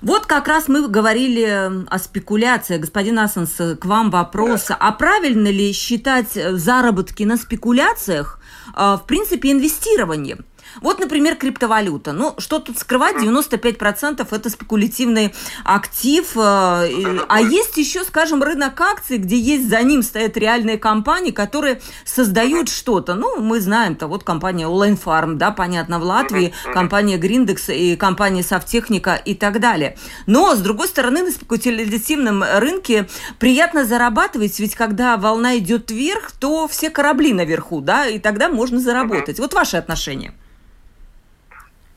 Вот 0.02 0.26
как 0.26 0.48
раз 0.48 0.68
мы 0.68 0.86
говорили 0.86 1.86
о 1.88 1.98
спекуляции. 1.98 2.78
Господин 2.78 3.18
Асанс, 3.18 3.56
к 3.80 3.84
вам 3.84 4.10
вопрос. 4.10 4.70
А 4.70 4.92
правильно 4.92 5.48
ли 5.48 5.72
считать 5.72 6.32
заработки 6.32 7.24
на 7.24 7.36
спекуляциях, 7.36 8.38
в 8.76 9.02
принципе, 9.08 9.50
инвестированием? 9.50 10.44
Вот, 10.80 10.98
например, 10.98 11.36
криптовалюта. 11.36 12.12
Ну, 12.12 12.34
что 12.38 12.58
тут 12.58 12.78
скрывать, 12.78 13.16
95% 13.16 14.26
это 14.30 14.50
спекулятивный 14.50 15.34
актив. 15.64 16.36
Э, 16.36 17.20
а 17.28 17.40
есть 17.40 17.76
еще, 17.76 18.04
скажем, 18.04 18.42
рынок 18.42 18.80
акций, 18.80 19.18
где 19.18 19.38
есть 19.38 19.68
за 19.68 19.82
ним 19.82 20.02
стоят 20.02 20.36
реальные 20.36 20.78
компании, 20.78 21.30
которые 21.30 21.80
создают 22.04 22.68
что-то. 22.68 23.14
Ну, 23.14 23.40
мы 23.40 23.60
знаем-то, 23.60 24.06
вот 24.06 24.24
компания 24.24 24.64
Online 24.64 24.98
Farm, 25.02 25.34
да, 25.34 25.50
понятно, 25.50 25.98
в 25.98 26.02
Латвии, 26.02 26.52
компания 26.72 27.18
Grindex 27.18 27.74
и 27.74 27.96
компания 27.96 28.42
Софтехника 28.42 29.14
и 29.14 29.34
так 29.34 29.60
далее. 29.60 29.96
Но, 30.26 30.54
с 30.54 30.58
другой 30.58 30.88
стороны, 30.88 31.22
на 31.22 31.30
спекулятивном 31.30 32.44
рынке 32.56 33.08
приятно 33.38 33.84
зарабатывать, 33.84 34.58
ведь 34.58 34.74
когда 34.74 35.16
волна 35.16 35.58
идет 35.58 35.90
вверх, 35.90 36.32
то 36.32 36.68
все 36.68 36.90
корабли 36.90 37.32
наверху, 37.32 37.80
да, 37.80 38.06
и 38.06 38.18
тогда 38.18 38.48
можно 38.48 38.80
заработать. 38.80 39.38
Вот 39.38 39.54
ваши 39.54 39.76
отношения. 39.76 40.34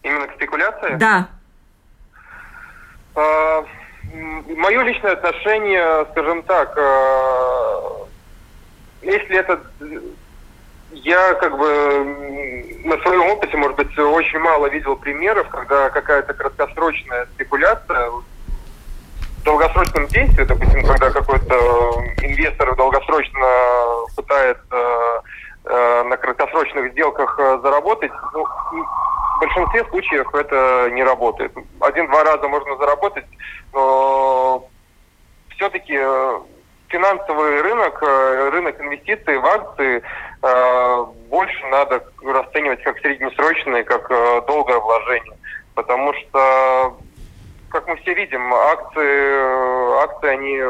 Именно 0.03 0.27
к 0.27 0.33
спекуляции? 0.33 0.95
Да. 0.95 1.27
А, 3.15 3.65
мое 4.13 4.81
личное 4.83 5.13
отношение, 5.13 6.05
скажем 6.11 6.43
так, 6.43 6.73
а, 6.77 8.07
если 9.01 9.37
это 9.37 9.61
я 10.91 11.33
как 11.35 11.57
бы 11.57 12.81
на 12.83 12.97
своем 12.97 13.29
опыте, 13.29 13.57
может 13.57 13.77
быть, 13.77 13.97
очень 13.97 14.39
мало 14.39 14.67
видел 14.67 14.95
примеров, 14.95 15.47
когда 15.49 15.89
какая-то 15.89 16.33
краткосрочная 16.33 17.27
спекуляция 17.33 18.09
в 18.09 18.23
долгосрочном 19.43 20.07
действии, 20.07 20.43
допустим, 20.43 20.85
когда 20.85 21.09
какой-то 21.09 21.55
инвестор 22.21 22.75
долгосрочно 22.75 23.47
пытается 24.15 25.23
э, 25.65 26.03
на 26.03 26.17
краткосрочных 26.17 26.91
сделках 26.91 27.39
заработать, 27.61 28.11
ну, 28.33 28.45
большинстве 29.41 29.83
случаев 29.85 30.33
это 30.33 30.89
не 30.91 31.03
работает. 31.03 31.51
Один-два 31.79 32.23
раза 32.23 32.47
можно 32.47 32.77
заработать, 32.77 33.25
но 33.73 34.67
все-таки 35.55 35.97
э, 35.97 36.39
финансовый 36.87 37.61
рынок, 37.61 38.01
э, 38.01 38.49
рынок 38.51 38.79
инвестиций 38.79 39.37
в 39.39 39.45
акции 39.45 40.03
э, 40.43 41.05
больше 41.29 41.65
надо 41.67 42.03
расценивать 42.23 42.83
как 42.83 42.99
среднесрочное, 42.99 43.83
как 43.83 44.07
долгое 44.45 44.79
вложение. 44.79 45.37
Потому 45.73 46.13
что, 46.13 46.97
как 47.69 47.87
мы 47.87 47.95
все 47.97 48.13
видим, 48.13 48.53
акции, 48.53 50.03
акции 50.03 50.29
они 50.29 50.61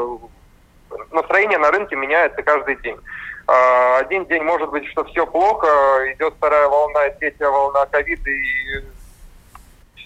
настроение 1.11 1.57
на 1.57 1.71
рынке 1.71 1.95
меняется 1.95 2.41
каждый 2.43 2.75
день. 2.77 2.97
А, 3.51 3.97
один 3.97 4.25
день 4.27 4.43
может 4.43 4.69
быть, 4.69 4.87
что 4.87 5.03
все 5.05 5.27
плохо, 5.27 5.67
идет 6.13 6.33
вторая 6.37 6.69
волна, 6.69 7.09
третья 7.19 7.49
волна 7.49 7.85
ковида, 7.87 8.29
и 8.29 8.81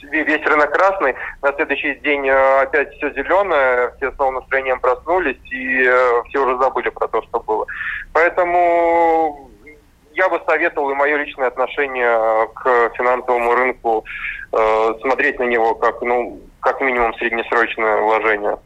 весь 0.09 0.43
рынок 0.47 0.71
красный, 0.73 1.13
на 1.43 1.53
следующий 1.53 1.93
день 1.95 2.27
э, 2.27 2.61
опять 2.61 2.91
все 2.93 3.11
зеленое, 3.11 3.93
все 3.97 4.11
с 4.11 4.17
новым 4.17 4.35
настроением 4.35 4.79
проснулись, 4.79 5.37
и 5.51 5.83
э, 5.83 6.23
все 6.27 6.43
уже 6.43 6.57
забыли 6.57 6.89
про 6.89 7.07
то, 7.07 7.21
что 7.21 7.39
было. 7.39 7.67
Поэтому 8.13 9.51
я 10.13 10.27
бы 10.29 10.41
советовал, 10.47 10.89
и 10.89 10.95
мое 10.95 11.17
личное 11.17 11.47
отношение 11.47 12.47
к 12.55 12.91
финансовому 12.95 13.53
рынку, 13.53 14.05
э, 14.53 14.93
смотреть 15.01 15.37
на 15.37 15.43
него 15.43 15.75
как, 15.75 16.01
ну, 16.01 16.39
как 16.61 16.81
минимум 16.81 17.13
среднесрочное 17.15 17.97
вложение. 17.97 18.57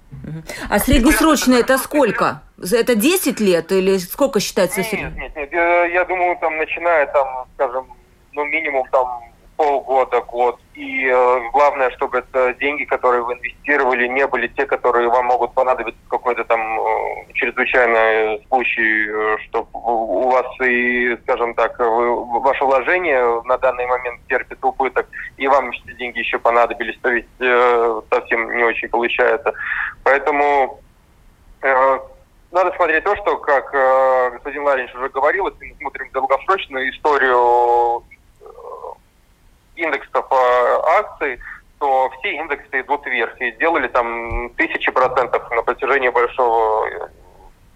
А 0.70 0.80
среднесрочное 0.80 1.60
это 1.60 1.78
сколько? 1.78 2.42
Это 2.58 2.96
10 2.96 3.40
лет 3.40 3.72
или 3.72 3.98
сколько 3.98 4.40
считается? 4.40 4.82
Нет, 4.82 5.16
нет, 5.16 5.36
нет. 5.36 5.52
Я 5.52 6.06
думаю, 6.06 6.38
там 6.38 6.58
начиная 6.58 7.08
там, 7.08 7.46
скажем, 7.56 7.88
ну 8.34 8.46
минимум 8.46 8.88
там 8.92 9.22
полгода, 9.60 10.22
год. 10.22 10.58
И 10.74 11.06
э, 11.06 11.40
главное, 11.52 11.92
чтобы 11.92 12.20
это 12.20 12.54
деньги, 12.62 12.86
которые 12.86 13.24
вы 13.24 13.34
инвестировали, 13.34 14.08
не 14.08 14.26
были 14.26 14.48
те, 14.48 14.66
которые 14.66 15.10
вам 15.10 15.26
могут 15.26 15.54
понадобиться 15.54 16.00
в 16.06 16.10
какой-то 16.10 16.46
там 16.46 16.62
э, 16.62 17.34
чрезвычайный 17.34 18.42
случай, 18.48 19.10
э, 19.10 19.38
чтобы 19.44 19.68
у 19.74 20.30
вас 20.30 20.46
и, 20.62 21.18
скажем 21.24 21.54
так, 21.56 21.78
вы, 21.78 22.40
ваше 22.40 22.64
вложение 22.64 23.42
на 23.44 23.58
данный 23.58 23.86
момент 23.86 24.22
терпит 24.30 24.64
убыток, 24.64 25.08
и 25.36 25.46
вам 25.50 25.72
эти 25.72 25.92
деньги 25.98 26.20
еще 26.20 26.40
понадобились, 26.40 26.98
то 27.02 27.10
ведь 27.10 27.28
э, 27.40 28.02
совсем 28.14 28.56
не 28.56 28.64
очень 28.64 28.88
получается. 28.88 29.52
Поэтому 30.06 30.80
э, 31.64 32.00
надо 32.54 32.74
смотреть 32.78 33.04
то, 33.04 33.14
что, 33.18 33.36
как 33.36 33.74
э, 33.74 34.32
господин 34.36 34.64
Ларинч 34.64 34.96
уже 34.96 35.10
говорил, 35.10 35.50
если 35.50 35.66
мы 35.66 35.76
смотрим 35.80 36.10
долгосрочную 36.14 36.90
историю 36.92 38.06
индексов 39.80 40.26
акций, 40.32 41.40
то 41.80 42.10
все 42.20 42.36
индексы 42.36 42.82
идут 42.82 43.06
вверх 43.06 43.40
и 43.42 43.52
делали 43.54 43.88
там 43.88 44.50
тысячи 44.56 44.92
процентов 44.92 45.50
на 45.52 45.62
протяжении 45.64 46.10
большого 46.10 46.88
э, 46.88 47.08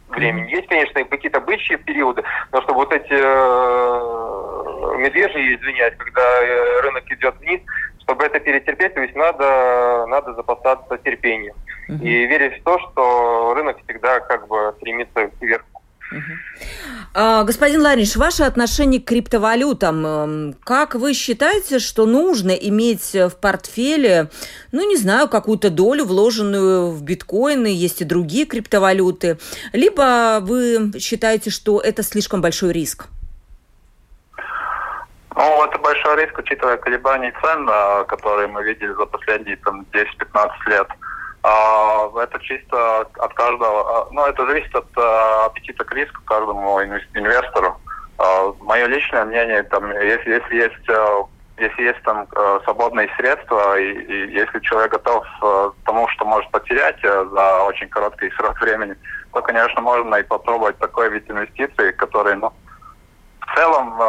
времени. 0.10 0.52
Есть, 0.52 0.68
конечно, 0.68 1.00
и 1.00 1.06
какие-то 1.06 1.40
бычьи 1.40 1.78
периоды, 1.78 2.24
но 2.52 2.62
чтобы 2.62 2.80
вот 2.80 2.94
эти 2.94 3.14
э, 3.14 4.98
медвежьи, 4.98 5.56
извиняюсь, 5.56 5.96
когда 5.98 6.22
э, 6.22 6.82
рынок 6.82 7.10
идет 7.12 7.36
вниз, 7.40 7.62
чтобы 8.02 8.26
это 8.26 8.40
перетерпеть, 8.40 8.94
то 8.94 9.02
есть 9.02 9.16
надо, 9.16 10.06
надо 10.08 10.34
запасаться 10.34 10.98
терпением. 10.98 11.56
Uh-huh. 11.90 12.02
И 12.02 12.26
верить 12.28 12.60
в 12.60 12.64
то, 12.64 12.80
что 12.80 13.54
рынок 13.56 13.78
всегда 13.84 14.20
как 14.20 14.48
бы 14.48 14.74
стремится 14.78 15.30
вверх. 15.40 15.64
А, 17.16 17.44
господин 17.44 17.82
Лариш, 17.82 18.16
ваше 18.16 18.44
отношение 18.44 19.00
к 19.00 19.06
криптовалютам. 19.06 20.06
Эм, 20.06 20.56
как 20.64 20.96
вы 20.96 21.14
считаете, 21.14 21.80
что 21.80 22.06
нужно 22.06 22.52
иметь 22.52 23.14
в 23.14 23.32
портфеле, 23.40 24.30
ну, 24.72 24.88
не 24.88 24.98
знаю, 24.98 25.28
какую-то 25.28 25.70
долю, 25.70 26.06
вложенную 26.06 26.90
в 26.90 27.04
биткоины, 27.04 27.68
есть 27.68 28.02
и 28.02 28.06
другие 28.06 28.46
криптовалюты, 28.46 29.38
либо 29.74 30.40
вы 30.42 30.92
считаете, 31.00 31.52
что 31.52 31.80
это 31.80 32.02
слишком 32.02 32.42
большой 32.42 32.74
риск? 32.74 33.06
Ну, 35.36 35.66
это 35.66 35.78
большой 35.80 36.24
риск, 36.24 36.38
учитывая 36.38 36.78
колебания 36.78 37.34
цен, 37.42 37.68
а, 37.70 38.04
которые 38.06 38.48
мы 38.48 38.64
видели 38.64 38.94
за 38.94 39.06
последние 39.06 39.58
там, 39.58 39.86
10-15 39.92 40.50
лет. 40.68 40.88
Это 41.44 42.40
чисто 42.42 43.02
от 43.02 43.34
каждого, 43.34 44.02
а, 44.02 44.08
ну, 44.12 44.26
это 44.26 44.46
зависит 44.46 44.74
от 44.76 44.88
а, 44.98 45.46
аппетита 45.46 45.84
к 45.84 45.94
риску 45.94 46.22
каждому 46.26 46.82
инвестору. 46.82 47.78
Мое 48.62 48.86
личное 48.86 49.26
мнение, 49.26 49.64
там, 49.64 49.92
если, 49.92 50.34
если 50.36 50.56
есть 50.56 51.28
если 51.58 51.84
есть 51.84 52.02
там 52.04 52.28
свободные 52.64 53.10
средства, 53.18 53.78
и, 53.78 53.92
и 53.92 54.34
если 54.34 54.60
человек 54.60 54.94
готов 54.94 55.26
к 55.42 55.74
тому, 55.86 56.08
что 56.10 56.24
может 56.24 56.50
потерять 56.52 57.02
за 57.02 57.64
очень 57.64 57.90
короткий 57.90 58.32
срок 58.32 58.60
времени, 58.62 58.96
то, 59.34 59.42
конечно, 59.42 59.82
можно 59.82 60.16
и 60.16 60.24
попробовать 60.24 60.78
такой 60.78 61.10
вид 61.10 61.30
инвестиций, 61.30 61.92
который, 61.94 62.36
ну, 62.36 62.54
в 63.42 63.56
целом 63.56 64.00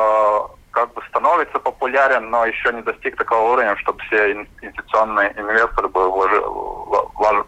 как 0.74 0.92
бы 0.92 1.02
становится 1.08 1.58
популярен, 1.58 2.30
но 2.30 2.44
еще 2.44 2.72
не 2.72 2.82
достиг 2.82 3.16
такого 3.16 3.52
уровня, 3.52 3.76
чтобы 3.76 4.00
все 4.02 4.32
инвестиционные 4.32 5.32
инвесторы 5.38 5.88
бы 5.88 6.10
вложили, 6.10 6.42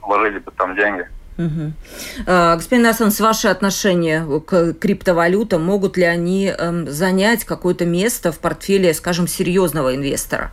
вложили 0.03 0.39
бы 0.39 0.51
там 0.53 0.77
деньги. 0.77 1.07
Угу. 1.39 1.73
Господин 2.25 2.87
Асанс, 2.87 3.21
ваши 3.21 3.49
отношения 3.49 4.25
к 4.47 4.73
криптовалютам, 4.75 5.63
могут 5.63 5.99
ли 5.99 6.05
они 6.05 6.47
эм, 6.47 6.87
занять 6.87 7.45
какое-то 7.45 7.85
место 7.85 8.33
в 8.33 8.39
портфеле, 8.39 8.95
скажем, 8.95 9.27
серьезного 9.27 9.95
инвестора? 9.95 10.51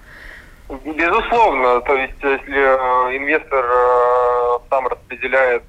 Безусловно, 0.69 1.79
то 1.81 1.95
есть 1.95 2.15
если 2.21 2.57
э, 2.57 3.17
инвестор 3.17 3.63
э, 3.63 4.59
сам 4.69 4.87
распределяет 4.87 5.63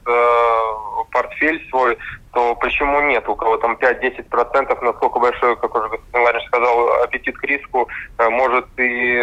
портфель 1.13 1.65
свой, 1.71 1.97
то 2.35 2.55
почему 2.57 3.01
нет? 3.03 3.29
У 3.29 3.35
кого 3.35 3.57
там 3.57 3.77
5-10%, 3.81 4.85
насколько 4.85 5.19
большой, 5.19 5.57
как 5.57 5.75
уже 5.75 5.89
господин 5.89 6.41
сказал, 6.47 7.03
аппетит 7.03 7.39
к 7.39 7.45
риску, 7.45 7.89
может 8.19 8.67
и 8.77 9.19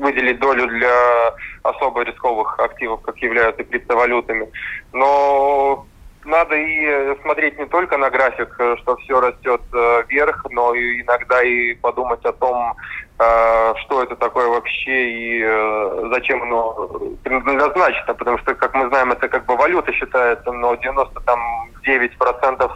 выделить 0.00 0.40
долю 0.40 0.66
для 0.66 1.34
особо 1.62 2.02
рисковых 2.02 2.58
активов, 2.58 3.00
как 3.02 3.16
являются 3.18 3.64
криптовалютами. 3.64 4.48
Но 4.92 5.86
надо 6.24 6.54
и 6.54 7.16
смотреть 7.22 7.58
не 7.58 7.66
только 7.66 7.96
на 7.96 8.10
график, 8.10 8.52
что 8.78 8.96
все 8.96 9.20
растет 9.20 9.62
э, 9.72 10.02
вверх, 10.08 10.44
но 10.50 10.74
и 10.74 11.00
иногда 11.00 11.42
и 11.42 11.74
подумать 11.74 12.24
о 12.24 12.32
том, 12.32 12.74
э, 12.74 12.74
что 13.20 14.02
это 14.02 14.16
такое 14.16 14.48
вообще 14.48 15.10
и 15.10 15.42
э, 15.44 16.08
зачем 16.10 16.42
оно 16.42 16.88
предназначено, 17.22 18.14
потому 18.14 18.38
что, 18.38 18.54
как 18.54 18.74
мы 18.74 18.88
знаем, 18.88 19.12
это 19.12 19.28
как 19.28 19.44
бы 19.44 19.56
валюта 19.56 19.92
считается, 19.92 20.50
но 20.52 20.74
99% 20.74 22.70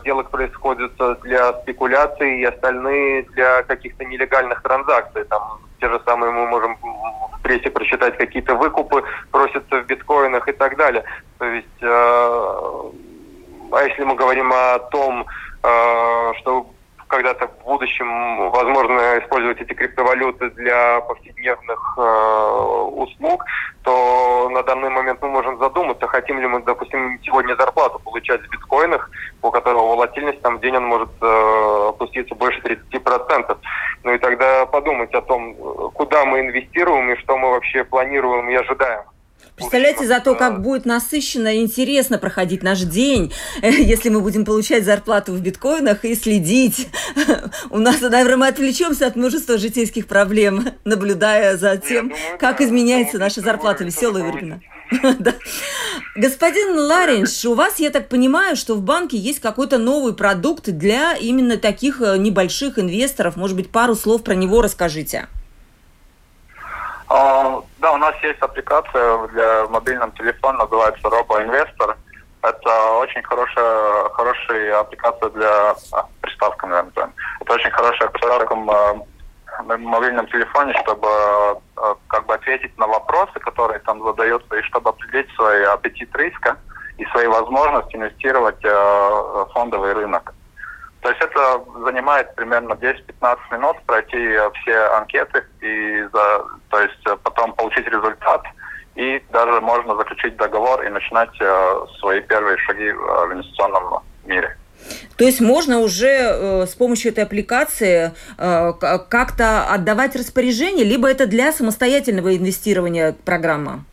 сделок 0.00 0.30
происходит 0.30 0.92
для 1.22 1.52
спекуляций 1.62 2.38
и 2.38 2.44
остальные 2.44 3.24
для 3.34 3.64
каких-то 3.64 4.04
нелегальных 4.04 4.62
транзакций. 4.62 5.24
Там 5.24 5.58
те 5.80 5.88
же 5.88 6.00
самые 6.04 6.30
мы 6.30 6.46
можем 6.46 6.76
в 6.76 7.42
прессе 7.42 7.70
прочитать 7.70 8.16
какие-то 8.16 8.54
выкупы, 8.54 9.02
просятся 9.32 9.82
в 9.82 9.86
биткоинах 9.86 10.46
и 10.46 10.52
так 10.52 10.76
далее. 10.76 11.02
То 11.38 11.46
есть, 11.46 11.82
э, 11.82 11.86
а 13.72 13.82
если 13.82 14.04
мы 14.04 14.14
говорим 14.14 14.52
о 14.52 14.78
том, 14.90 15.26
э, 15.62 16.32
что 16.38 16.66
когда-то 17.10 17.48
в 17.48 17.64
будущем 17.64 18.50
возможно 18.50 19.18
использовать 19.18 19.60
эти 19.60 19.74
криптовалюты 19.74 20.50
для 20.50 21.00
повседневных 21.00 21.94
э, 21.98 22.00
услуг, 22.92 23.44
то 23.82 24.48
на 24.50 24.62
данный 24.62 24.90
момент 24.90 25.20
мы 25.20 25.28
можем 25.28 25.58
задуматься, 25.58 26.06
хотим 26.06 26.38
ли 26.40 26.46
мы, 26.46 26.62
допустим, 26.62 27.18
сегодня 27.24 27.56
зарплату 27.56 27.98
получать 27.98 28.40
в 28.42 28.50
биткоинах, 28.50 29.10
у 29.42 29.50
которого 29.50 29.96
волатильность 29.96 30.40
там 30.40 30.58
в 30.58 30.60
день 30.60 30.76
он 30.76 30.84
может 30.84 31.10
э, 31.20 31.86
опуститься 31.88 32.34
больше 32.36 32.60
30%. 32.60 33.58
Ну 34.04 34.14
и 34.14 34.18
тогда 34.18 34.66
подумать 34.66 35.12
о 35.12 35.20
том, 35.20 35.54
куда 35.92 36.24
мы 36.24 36.40
инвестируем 36.40 37.10
и 37.10 37.16
что 37.16 37.36
мы 37.36 37.50
вообще 37.50 37.82
планируем 37.82 38.48
и 38.48 38.54
ожидаем. 38.54 39.02
Представляете, 39.60 40.06
за 40.06 40.20
то, 40.20 40.34
как 40.34 40.62
будет 40.62 40.86
насыщенно 40.86 41.54
и 41.54 41.60
интересно 41.60 42.18
проходить 42.18 42.62
наш 42.62 42.80
день, 42.80 43.32
если 43.62 44.08
мы 44.08 44.20
будем 44.20 44.46
получать 44.46 44.84
зарплату 44.84 45.32
в 45.32 45.40
биткоинах 45.40 46.04
и 46.04 46.14
следить. 46.14 46.88
У 47.70 47.78
нас, 47.78 48.00
наверное, 48.00 48.36
мы 48.36 48.48
отвлечемся 48.48 49.06
от 49.06 49.16
множества 49.16 49.58
житейских 49.58 50.06
проблем, 50.06 50.68
наблюдая 50.84 51.58
за 51.58 51.76
тем, 51.76 52.08
думаю, 52.08 52.38
как 52.38 52.58
да, 52.58 52.64
изменяется 52.64 53.18
наша 53.18 53.42
зарплата. 53.42 53.84
Веселые 53.84 54.24
времена. 54.24 54.60
Господин 56.16 56.78
Ларинш, 56.78 57.44
у 57.44 57.54
вас, 57.54 57.78
я 57.78 57.90
так 57.90 58.08
понимаю, 58.08 58.56
что 58.56 58.74
в 58.74 58.82
банке 58.82 59.16
есть 59.16 59.40
какой-то 59.40 59.78
новый 59.78 60.14
продукт 60.14 60.68
для 60.70 61.14
именно 61.14 61.56
таких 61.58 62.00
э, 62.00 62.16
небольших 62.18 62.78
инвесторов. 62.78 63.36
Может 63.36 63.56
быть, 63.56 63.70
пару 63.70 63.94
слов 63.94 64.24
про 64.24 64.34
него 64.34 64.62
расскажите. 64.62 65.28
А, 67.10 67.60
да, 67.78 67.92
у 67.92 67.96
нас 67.96 68.14
есть 68.22 68.38
аппликация 68.40 69.26
для 69.28 69.66
мобильного 69.66 70.12
телефона, 70.12 70.58
называется 70.58 71.08
RoboInvestor. 71.08 71.96
Это 72.42 72.92
очень 72.98 73.22
хорошая, 73.24 74.08
хорошая 74.10 74.78
аппликация 74.78 75.28
для 75.30 75.74
а, 75.92 76.06
приставка, 76.20 76.68
наверное. 76.68 77.12
Это 77.40 77.52
очень 77.52 77.70
хорошая 77.72 78.08
приставка 78.10 78.54
на 78.54 79.76
мобильном 79.76 80.28
телефоне, 80.28 80.72
чтобы 80.84 81.08
а, 81.08 81.96
как 82.06 82.26
бы 82.26 82.34
ответить 82.34 82.78
на 82.78 82.86
вопросы, 82.86 83.40
которые 83.40 83.80
там 83.80 84.00
задаются, 84.04 84.54
и 84.54 84.62
чтобы 84.62 84.90
определить 84.90 85.28
свой 85.34 85.66
аппетит 85.66 86.14
риска 86.14 86.58
и 86.96 87.04
свои 87.06 87.26
возможности 87.26 87.96
инвестировать 87.96 88.62
в 88.62 89.48
фондовый 89.52 89.94
рынок. 89.94 90.32
То 91.00 91.08
есть 91.08 91.20
это 91.22 91.64
занимает 91.84 92.34
примерно 92.34 92.74
10-15 92.74 93.38
минут 93.52 93.76
пройти 93.86 94.36
все 94.60 94.76
анкеты 94.96 95.44
и 95.60 96.02
за, 96.12 96.44
то 96.68 96.80
есть 96.80 97.22
потом 97.22 97.54
получить 97.54 97.86
результат 97.86 98.42
и 98.96 99.22
даже 99.32 99.60
можно 99.60 99.96
заключить 99.96 100.36
договор 100.36 100.82
и 100.84 100.88
начинать 100.88 101.30
э, 101.40 101.86
свои 102.00 102.20
первые 102.20 102.58
шаги 102.58 102.88
э, 102.88 102.92
в 102.92 103.32
инвестиционном 103.32 104.02
мире. 104.26 104.56
То 105.16 105.24
есть 105.24 105.40
можно 105.40 105.80
уже 105.80 106.08
э, 106.08 106.66
с 106.66 106.74
помощью 106.74 107.12
этой 107.12 107.24
аппликации 107.24 108.12
э, 108.38 108.72
как-то 109.08 109.66
отдавать 109.68 110.16
распоряжение, 110.16 110.84
либо 110.84 111.08
это 111.08 111.26
для 111.26 111.52
самостоятельного 111.52 112.36
инвестирования 112.36 113.14
программа? 113.24 113.84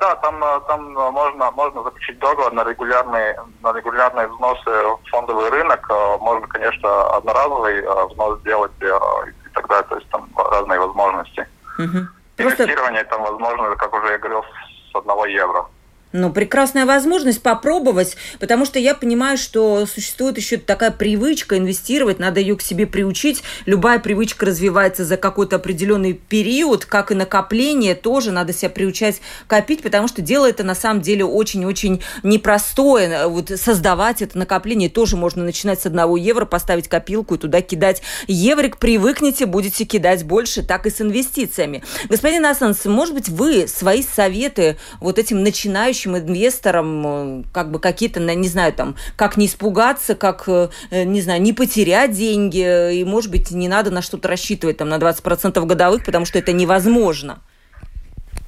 Да, 0.00 0.14
там, 0.16 0.42
э, 0.42 0.60
там 0.68 0.92
можно, 0.92 1.50
можно 1.52 1.82
заключить 1.82 2.18
договор 2.18 2.52
на 2.52 2.64
регулярные, 2.64 3.38
на 3.62 3.72
регулярные 3.72 4.28
взносы 4.28 4.70
в 4.70 5.00
фондовый 5.10 5.50
рынок. 5.50 5.86
Э, 5.90 6.16
можно, 6.18 6.46
конечно, 6.48 7.16
одноразовый 7.16 7.82
э, 7.82 8.06
взнос 8.06 8.38
сделать 8.40 8.72
и 8.80 9.50
так 9.54 9.68
далее. 9.68 9.86
То 9.88 9.96
есть 9.96 10.08
там 10.10 10.28
разные 10.36 10.80
возможности. 10.80 11.46
Угу. 11.78 11.98
Инвестирование 12.38 13.04
Просто... 13.04 13.10
там 13.10 13.22
возможно, 13.22 13.76
как 13.76 13.94
уже 13.94 14.12
я 14.12 14.18
говорил, 14.18 14.44
с 14.92 14.94
одного 14.94 15.26
евро. 15.26 15.66
Ну, 16.16 16.32
прекрасная 16.32 16.86
возможность 16.86 17.42
попробовать, 17.42 18.16
потому 18.40 18.64
что 18.64 18.78
я 18.78 18.94
понимаю, 18.94 19.36
что 19.36 19.84
существует 19.84 20.38
еще 20.38 20.56
такая 20.56 20.90
привычка 20.90 21.58
инвестировать, 21.58 22.18
надо 22.18 22.40
ее 22.40 22.56
к 22.56 22.62
себе 22.62 22.86
приучить. 22.86 23.42
Любая 23.66 23.98
привычка 23.98 24.46
развивается 24.46 25.04
за 25.04 25.18
какой-то 25.18 25.56
определенный 25.56 26.14
период, 26.14 26.86
как 26.86 27.12
и 27.12 27.14
накопление, 27.14 27.94
тоже 27.94 28.32
надо 28.32 28.54
себя 28.54 28.70
приучать 28.70 29.20
копить, 29.46 29.82
потому 29.82 30.08
что 30.08 30.22
дело 30.22 30.48
это 30.48 30.64
на 30.64 30.74
самом 30.74 31.02
деле 31.02 31.26
очень-очень 31.26 32.02
непростое. 32.22 33.26
Вот 33.26 33.50
создавать 33.54 34.22
это 34.22 34.38
накопление 34.38 34.88
тоже 34.88 35.16
можно 35.16 35.44
начинать 35.44 35.82
с 35.82 35.86
одного 35.86 36.16
евро, 36.16 36.46
поставить 36.46 36.88
копилку 36.88 37.34
и 37.34 37.38
туда 37.38 37.60
кидать 37.60 38.00
еврик. 38.26 38.78
Привыкните, 38.78 39.44
будете 39.44 39.84
кидать 39.84 40.24
больше, 40.24 40.62
так 40.62 40.86
и 40.86 40.90
с 40.90 41.02
инвестициями. 41.02 41.84
Господин 42.08 42.46
Асанс, 42.46 42.86
может 42.86 43.12
быть, 43.12 43.28
вы 43.28 43.68
свои 43.68 44.02
советы 44.02 44.78
вот 44.98 45.18
этим 45.18 45.42
начинающим 45.42 46.05
будущим 46.06 46.16
инвесторам 46.16 47.06
э, 47.06 47.42
как 47.52 47.70
бы 47.70 47.78
какие-то, 47.78 48.20
не 48.20 48.48
знаю, 48.48 48.72
там, 48.72 48.96
как 49.16 49.36
не 49.36 49.46
испугаться, 49.46 50.14
как, 50.14 50.44
э, 50.48 50.68
не 50.90 51.20
знаю, 51.20 51.42
не 51.42 51.52
потерять 51.52 52.12
деньги, 52.12 52.94
и, 52.94 53.04
может 53.04 53.30
быть, 53.30 53.50
не 53.50 53.68
надо 53.68 53.90
на 53.90 54.02
что-то 54.02 54.28
рассчитывать 54.28 54.78
там 54.78 54.88
на 54.88 54.98
20% 54.98 55.64
годовых, 55.64 56.04
потому 56.04 56.24
что 56.24 56.38
это 56.38 56.52
невозможно. 56.52 57.38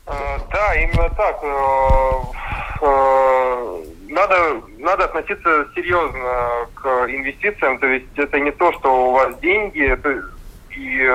Э, 0.06 0.38
да, 0.52 0.74
именно 0.74 1.10
так. 1.10 1.42
Надо, 4.08 4.62
надо 4.78 5.04
относиться 5.04 5.66
серьезно 5.74 6.66
к 6.74 6.86
инвестициям, 7.08 7.78
то 7.78 7.86
есть 7.86 8.06
это 8.16 8.40
не 8.40 8.50
то, 8.52 8.72
что 8.72 9.10
у 9.10 9.12
вас 9.12 9.38
деньги, 9.40 9.86
это, 9.86 10.22
и 10.70 11.06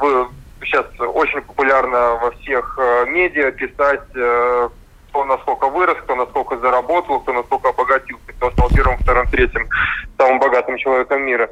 вы 0.00 0.26
сейчас 0.64 0.86
очень 0.98 1.40
популярно 1.42 2.16
во 2.16 2.30
всех 2.32 2.78
медиа 3.06 3.52
писать 3.52 4.08
кто 5.14 5.24
насколько 5.24 5.68
вырос, 5.68 5.96
кто 6.02 6.16
насколько 6.16 6.56
заработал, 6.58 7.20
кто 7.20 7.32
насколько 7.32 7.68
обогатился, 7.68 8.32
кто 8.36 8.50
стал 8.50 8.68
первым, 8.70 8.98
вторым, 8.98 9.28
третьим 9.28 9.68
самым 10.18 10.40
богатым 10.40 10.76
человеком 10.76 11.22
мира. 11.22 11.48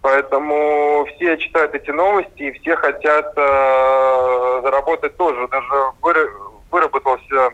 Поэтому 0.00 1.06
все 1.10 1.36
читают 1.36 1.74
эти 1.74 1.90
новости 1.90 2.42
и 2.42 2.52
все 2.52 2.74
хотят 2.74 3.34
э, 3.36 4.60
заработать 4.62 5.14
тоже. 5.18 5.46
Даже 5.48 5.92
выработался 6.70 7.50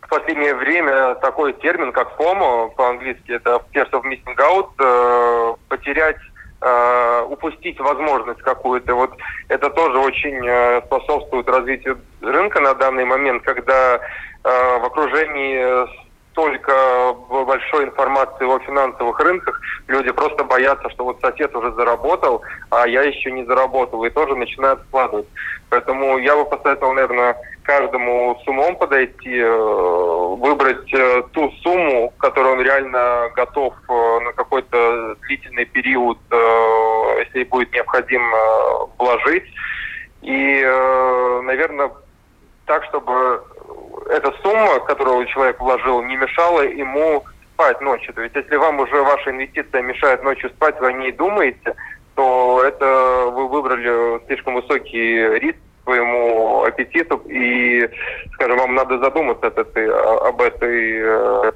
в 0.00 0.08
последнее 0.08 0.54
время 0.54 1.16
такой 1.16 1.52
термин, 1.52 1.92
как 1.92 2.18
FOMO, 2.18 2.74
по-английски 2.74 3.32
это 3.32 3.62
Fear 3.74 3.90
of 3.90 4.04
Missing 4.04 4.36
Out, 4.38 4.70
э, 4.78 5.54
потерять 5.68 6.16
э, 6.60 7.22
упустить 7.28 7.78
возможность 7.80 8.42
какую-то. 8.42 8.94
Вот 8.94 9.12
это 9.48 9.70
тоже 9.70 9.98
очень 9.98 10.46
э, 10.46 10.82
способствует 10.86 11.48
развитию 11.48 11.98
рынка 12.20 12.60
на 12.60 12.74
данный 12.74 13.04
момент, 13.04 13.42
когда 13.42 14.00
Э, 14.44 14.78
в 14.78 14.84
окружении 14.84 16.07
столько 16.38 17.16
большой 17.30 17.86
информации 17.86 18.46
о 18.46 18.60
финансовых 18.60 19.18
рынках, 19.18 19.60
люди 19.88 20.12
просто 20.12 20.44
боятся, 20.44 20.88
что 20.90 21.02
вот 21.04 21.20
сосед 21.20 21.54
уже 21.56 21.72
заработал, 21.72 22.42
а 22.70 22.86
я 22.86 23.02
еще 23.02 23.32
не 23.32 23.44
заработал, 23.44 24.04
и 24.04 24.10
тоже 24.10 24.36
начинают 24.36 24.80
вкладывать. 24.82 25.26
Поэтому 25.68 26.16
я 26.18 26.36
бы 26.36 26.44
посоветовал, 26.44 26.92
наверное, 26.92 27.36
каждому 27.64 28.40
с 28.40 28.46
умом 28.46 28.76
подойти, 28.76 29.36
э, 29.36 30.36
выбрать 30.38 30.94
э, 30.94 31.22
ту 31.32 31.50
сумму, 31.62 32.12
которую 32.18 32.54
он 32.54 32.62
реально 32.62 33.30
готов 33.34 33.74
на 33.88 34.32
какой-то 34.32 35.16
длительный 35.26 35.64
период, 35.64 36.18
если 37.18 37.42
будет 37.44 37.72
необходимо, 37.72 38.36
вложить. 38.96 39.44
И, 40.22 40.62
наверное, 41.42 41.90
так, 42.66 42.84
чтобы 42.84 43.42
эта 44.10 44.32
сумма, 44.42 44.80
которую 44.80 45.26
человек 45.26 45.60
вложил, 45.60 46.02
не 46.02 46.16
мешала 46.16 46.62
ему 46.62 47.24
спать 47.54 47.80
ночью. 47.80 48.14
То 48.14 48.22
есть, 48.22 48.34
если 48.36 48.56
вам 48.56 48.80
уже 48.80 49.02
ваша 49.02 49.30
инвестиция 49.30 49.82
мешает 49.82 50.22
ночью 50.22 50.50
спать, 50.50 50.78
вы 50.80 50.88
о 50.88 50.92
ней 50.92 51.12
думаете, 51.12 51.74
то 52.14 52.62
это 52.64 53.30
вы 53.32 53.48
выбрали 53.48 54.24
слишком 54.26 54.54
высокий 54.54 55.38
риск 55.38 55.58
своему 55.84 56.64
аппетиту, 56.64 57.16
и, 57.28 57.88
скажем, 58.34 58.58
вам 58.58 58.74
надо 58.74 58.98
задуматься 58.98 59.46
об 59.46 59.58
этой, 59.58 59.90
об 59.90 60.40
этой 60.42 61.00
э, 61.00 61.52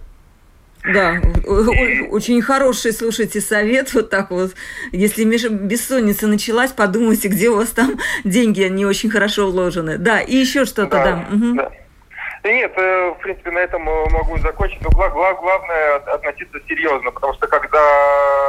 да, 0.84 1.20
очень 2.10 2.42
хороший, 2.42 2.92
слушайте, 2.92 3.40
совет 3.40 3.94
вот 3.94 4.10
так 4.10 4.30
вот. 4.30 4.54
Если 4.90 5.24
бессонница 5.24 6.26
началась, 6.26 6.72
подумайте, 6.72 7.28
где 7.28 7.50
у 7.50 7.56
вас 7.56 7.68
там 7.68 7.98
деньги 8.24 8.62
не 8.62 8.84
очень 8.84 9.10
хорошо 9.10 9.48
вложены. 9.48 9.98
Да, 9.98 10.20
и 10.20 10.34
еще 10.34 10.64
что-то, 10.64 10.90
да. 10.90 11.04
да. 11.04 11.36
Угу. 11.36 11.54
да. 11.54 11.72
Нет, 12.44 12.72
э, 12.76 13.10
в 13.10 13.22
принципе, 13.22 13.52
на 13.52 13.60
этом 13.60 13.88
э, 13.88 14.10
могу 14.10 14.36
закончить. 14.38 14.82
Но 14.82 14.90
главное 14.90 15.96
относиться 15.96 16.58
серьезно, 16.68 17.12
потому 17.12 17.34
что 17.34 17.46
когда 17.46 17.78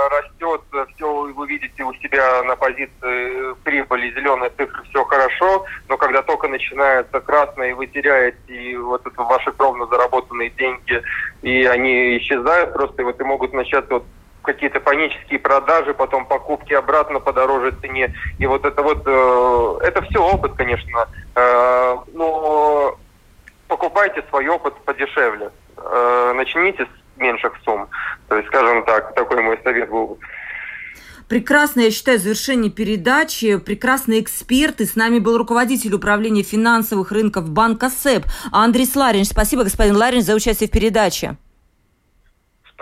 растет 0.10 0.62
все, 0.96 1.34
вы 1.34 1.48
видите 1.48 1.84
у 1.84 1.94
себя 1.96 2.42
на 2.44 2.56
позиции 2.56 3.54
прибыли, 3.64 4.12
зеленые 4.12 4.52
цифры, 4.58 4.84
все 4.90 5.04
хорошо, 5.04 5.66
но 5.90 5.98
когда 5.98 6.24
только 6.24 6.48
начинается 6.48 7.20
красное, 7.20 7.70
и 7.70 7.74
вы 7.74 7.86
теряете 7.86 8.80
вот 8.80 9.06
это 9.06 9.22
ваши 9.22 9.52
кровно 9.52 9.86
заработанные 9.86 10.50
деньги, 10.50 11.02
и 11.44 11.66
они 11.66 12.18
исчезают 12.18 12.74
просто, 12.74 13.04
и 13.04 13.06
вот 13.06 13.22
и 13.22 13.24
могут 13.24 13.54
начаться 13.54 13.94
вот 13.94 14.06
какие-то 14.42 14.80
панические 14.80 15.40
продажи, 15.40 15.94
потом 15.94 16.26
покупки 16.26 16.74
обратно 16.74 17.20
по 17.20 17.32
дороже 17.32 17.76
цене. 17.80 18.14
И 18.40 18.46
вот 18.48 18.66
это 18.66 18.82
вот, 18.82 19.04
э, 19.06 19.78
это 19.88 20.02
все 20.02 20.20
опыт, 20.20 20.54
конечно. 20.54 21.08
Э, 21.36 21.98
но 22.14 22.98
покупайте 23.74 24.24
свой 24.30 24.48
опыт 24.48 24.76
подешевле. 24.86 25.50
Э, 25.78 26.34
начните 26.36 26.86
с 26.86 27.20
меньших 27.20 27.54
сумм. 27.66 27.88
То 28.30 28.36
есть, 28.36 28.48
скажем 28.50 28.86
так, 28.86 29.16
такой 29.16 29.42
мой 29.42 29.60
совет 29.64 29.90
был. 29.90 30.20
Прекрасное, 31.28 31.86
я 31.86 31.92
считаю, 31.92 32.20
завершение 32.20 32.72
передачи. 32.72 33.58
Прекрасные 33.58 34.22
эксперты. 34.22 34.86
С 34.86 34.96
нами 34.96 35.18
был 35.18 35.40
руководитель 35.40 35.94
управления 35.96 36.44
финансовых 36.44 37.12
рынков 37.12 37.50
банка 37.50 37.90
СЭП 37.90 38.26
Андрей 38.52 38.88
Ларинч. 38.94 39.30
Спасибо, 39.30 39.64
господин 39.64 39.96
Ларинч, 39.96 40.26
за 40.26 40.36
участие 40.36 40.70
в 40.70 40.72
передаче. 40.72 41.38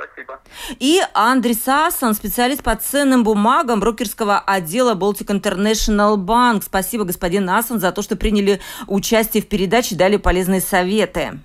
Спасибо. 0.01 0.39
И 0.79 1.01
Андрей 1.13 1.53
Сасан, 1.53 2.13
специалист 2.13 2.63
по 2.63 2.75
ценным 2.75 3.23
бумагам 3.23 3.79
брокерского 3.79 4.39
отдела 4.39 4.95
Baltic 4.95 5.27
International 5.27 6.17
Bank. 6.17 6.63
Спасибо, 6.65 7.03
господин 7.03 7.49
Асан, 7.49 7.79
за 7.79 7.91
то, 7.91 8.01
что 8.01 8.15
приняли 8.15 8.61
участие 8.87 9.43
в 9.43 9.47
передаче, 9.47 9.95
дали 9.95 10.17
полезные 10.17 10.61
советы. 10.61 11.39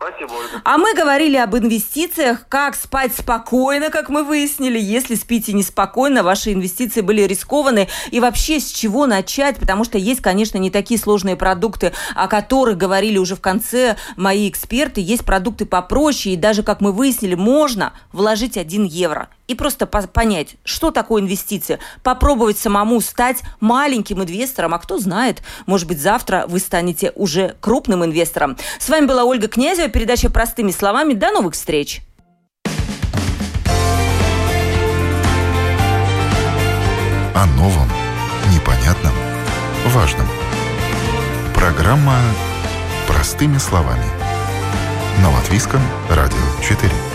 Спасибо, 0.00 0.32
Ольга. 0.32 0.62
А 0.64 0.78
мы 0.78 0.94
говорили 0.94 1.36
об 1.36 1.56
инвестициях, 1.56 2.46
как 2.48 2.76
спать 2.76 3.12
спокойно, 3.12 3.90
как 3.90 4.08
мы 4.08 4.22
выяснили. 4.22 4.78
Если 4.78 5.16
спите 5.16 5.52
неспокойно, 5.52 6.22
ваши 6.22 6.52
инвестиции 6.52 7.00
были 7.00 7.22
рискованы. 7.22 7.88
И 8.12 8.20
вообще, 8.20 8.60
с 8.60 8.70
чего 8.70 9.06
начать? 9.06 9.56
Потому 9.56 9.82
что 9.82 9.98
есть, 9.98 10.20
конечно, 10.20 10.56
не 10.56 10.70
такие 10.70 11.00
сложные 11.00 11.34
продукты, 11.34 11.92
о 12.14 12.28
которых 12.28 12.76
говорили 12.78 13.18
уже 13.18 13.34
в 13.34 13.40
конце 13.40 13.96
мои 14.16 14.48
эксперты. 14.48 15.00
Есть 15.00 15.24
продукты 15.24 15.66
попроще, 15.66 16.36
и 16.36 16.38
даже, 16.38 16.62
как 16.62 16.80
мы 16.80 16.92
выяснили, 16.92 17.34
можно 17.34 17.92
вложить 18.12 18.56
1 18.56 18.84
евро 18.84 19.28
и 19.48 19.54
просто 19.54 19.86
понять, 19.86 20.56
что 20.62 20.90
такое 20.90 21.22
инвестиция, 21.22 21.80
попробовать 22.02 22.58
самому 22.58 23.00
стать 23.00 23.38
маленьким 23.60 24.22
инвестором, 24.22 24.74
а 24.74 24.78
кто 24.78 24.98
знает, 24.98 25.42
может 25.66 25.88
быть, 25.88 26.00
завтра 26.00 26.44
вы 26.46 26.60
станете 26.60 27.12
уже 27.16 27.56
крупным 27.60 28.04
инвестором. 28.04 28.56
С 28.78 28.88
вами 28.88 29.06
была 29.06 29.24
Ольга 29.24 29.48
Князева, 29.48 29.88
передача 29.88 30.30
«Простыми 30.30 30.70
словами». 30.70 31.14
До 31.14 31.32
новых 31.32 31.54
встреч! 31.54 32.02
О 37.34 37.46
новом, 37.56 37.88
непонятном, 38.52 39.12
важном. 39.86 40.26
Программа 41.54 42.16
«Простыми 43.06 43.58
словами» 43.58 44.04
на 45.22 45.30
Латвийском 45.30 45.80
радио 46.10 46.36
4. 46.62 47.07